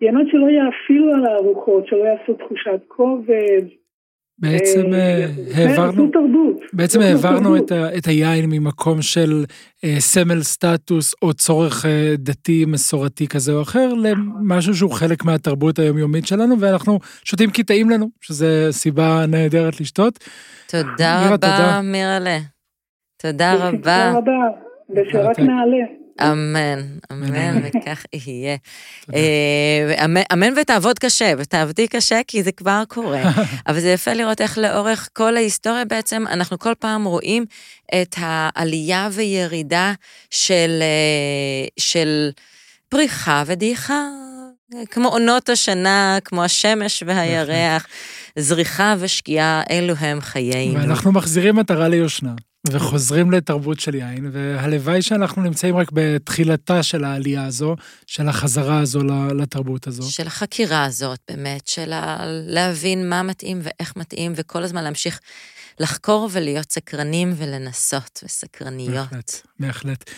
[0.01, 3.61] עיינות שלא יאפילו על הארוחות, שלא יעשו תחושת כובד,
[4.39, 6.09] בעצם אה, העברנו,
[6.73, 9.45] בעצם העברנו את, ה, את היין ממקום של
[9.83, 15.79] אה, סמל סטטוס או צורך אה, דתי מסורתי כזה או אחר למשהו שהוא חלק מהתרבות
[15.79, 20.19] היומיומית שלנו ואנחנו שותים כי טעים לנו, שזה סיבה נהדרת לשתות.
[20.67, 22.37] תודה רבה מירלה.
[23.21, 23.69] תודה רבה.
[23.71, 24.31] תודה רבה,
[24.89, 26.02] ושרק נעלה.
[26.21, 28.57] אמן, אמן, וכך יהיה.
[29.13, 33.21] אה, אמן ותעבוד קשה, ותעבדי קשה, כי זה כבר קורה.
[33.67, 37.45] אבל זה יפה לראות איך לאורך כל ההיסטוריה בעצם, אנחנו כל פעם רואים
[38.01, 39.93] את העלייה וירידה
[40.29, 42.29] של, אה, של
[42.89, 44.01] פריחה ודעיכה,
[44.91, 47.87] כמו עונות השנה, כמו השמש והירח,
[48.39, 50.79] זריחה ושקיעה, אלו הם חיינו.
[50.79, 52.33] ואנחנו מחזירים מטרה ליושנה.
[52.71, 57.75] וחוזרים לתרבות של יין, והלוואי שאנחנו נמצאים רק בתחילתה של העלייה הזו,
[58.07, 59.03] של החזרה הזו
[59.35, 60.11] לתרבות הזו.
[60.11, 61.93] של החקירה הזאת, באמת, של
[62.47, 65.19] להבין מה מתאים ואיך מתאים, וכל הזמן להמשיך
[65.79, 68.93] לחקור ולהיות סקרנים ולנסות, וסקרניות.
[69.11, 70.09] בהחלט, בהחלט.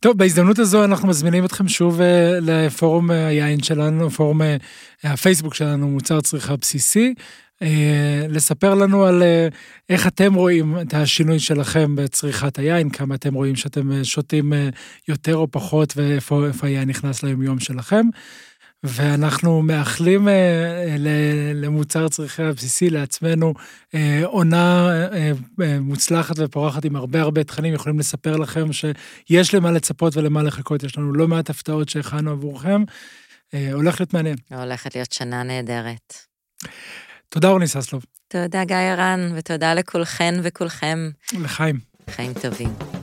[0.00, 4.56] טוב, בהזדמנות הזו אנחנו מזמינים אתכם שוב אה, לפורום אה, היין שלנו, פורום אה,
[5.04, 7.14] הפייסבוק שלנו, מוצר צריכה בסיסי.
[7.62, 9.48] אה, לספר לנו על אה,
[9.88, 14.52] איך אתם רואים את השינוי שלכם בצריכת היין, כמה אתם רואים שאתם אה, שותים
[15.08, 18.06] יותר או פחות ואיפה היין נכנס ליומיום שלכם.
[18.84, 20.28] ואנחנו מאחלים
[21.54, 23.54] למוצר צריכה הבסיסי לעצמנו
[24.24, 24.90] עונה
[25.80, 30.98] מוצלחת ופורחת עם הרבה הרבה תכנים, יכולים לספר לכם שיש למה לצפות ולמה לחכות, יש
[30.98, 32.82] לנו לא מעט הפתעות שהכנו עבורכם.
[33.72, 34.36] הולך להיות מעניין.
[34.50, 36.14] הולכת להיות שנה נהדרת.
[37.32, 38.04] תודה רוני ססלוב.
[38.28, 41.10] תודה גיא ערן, ותודה לכולכן וכולכם.
[41.32, 41.80] לחיים.
[42.10, 43.01] חיים טובים.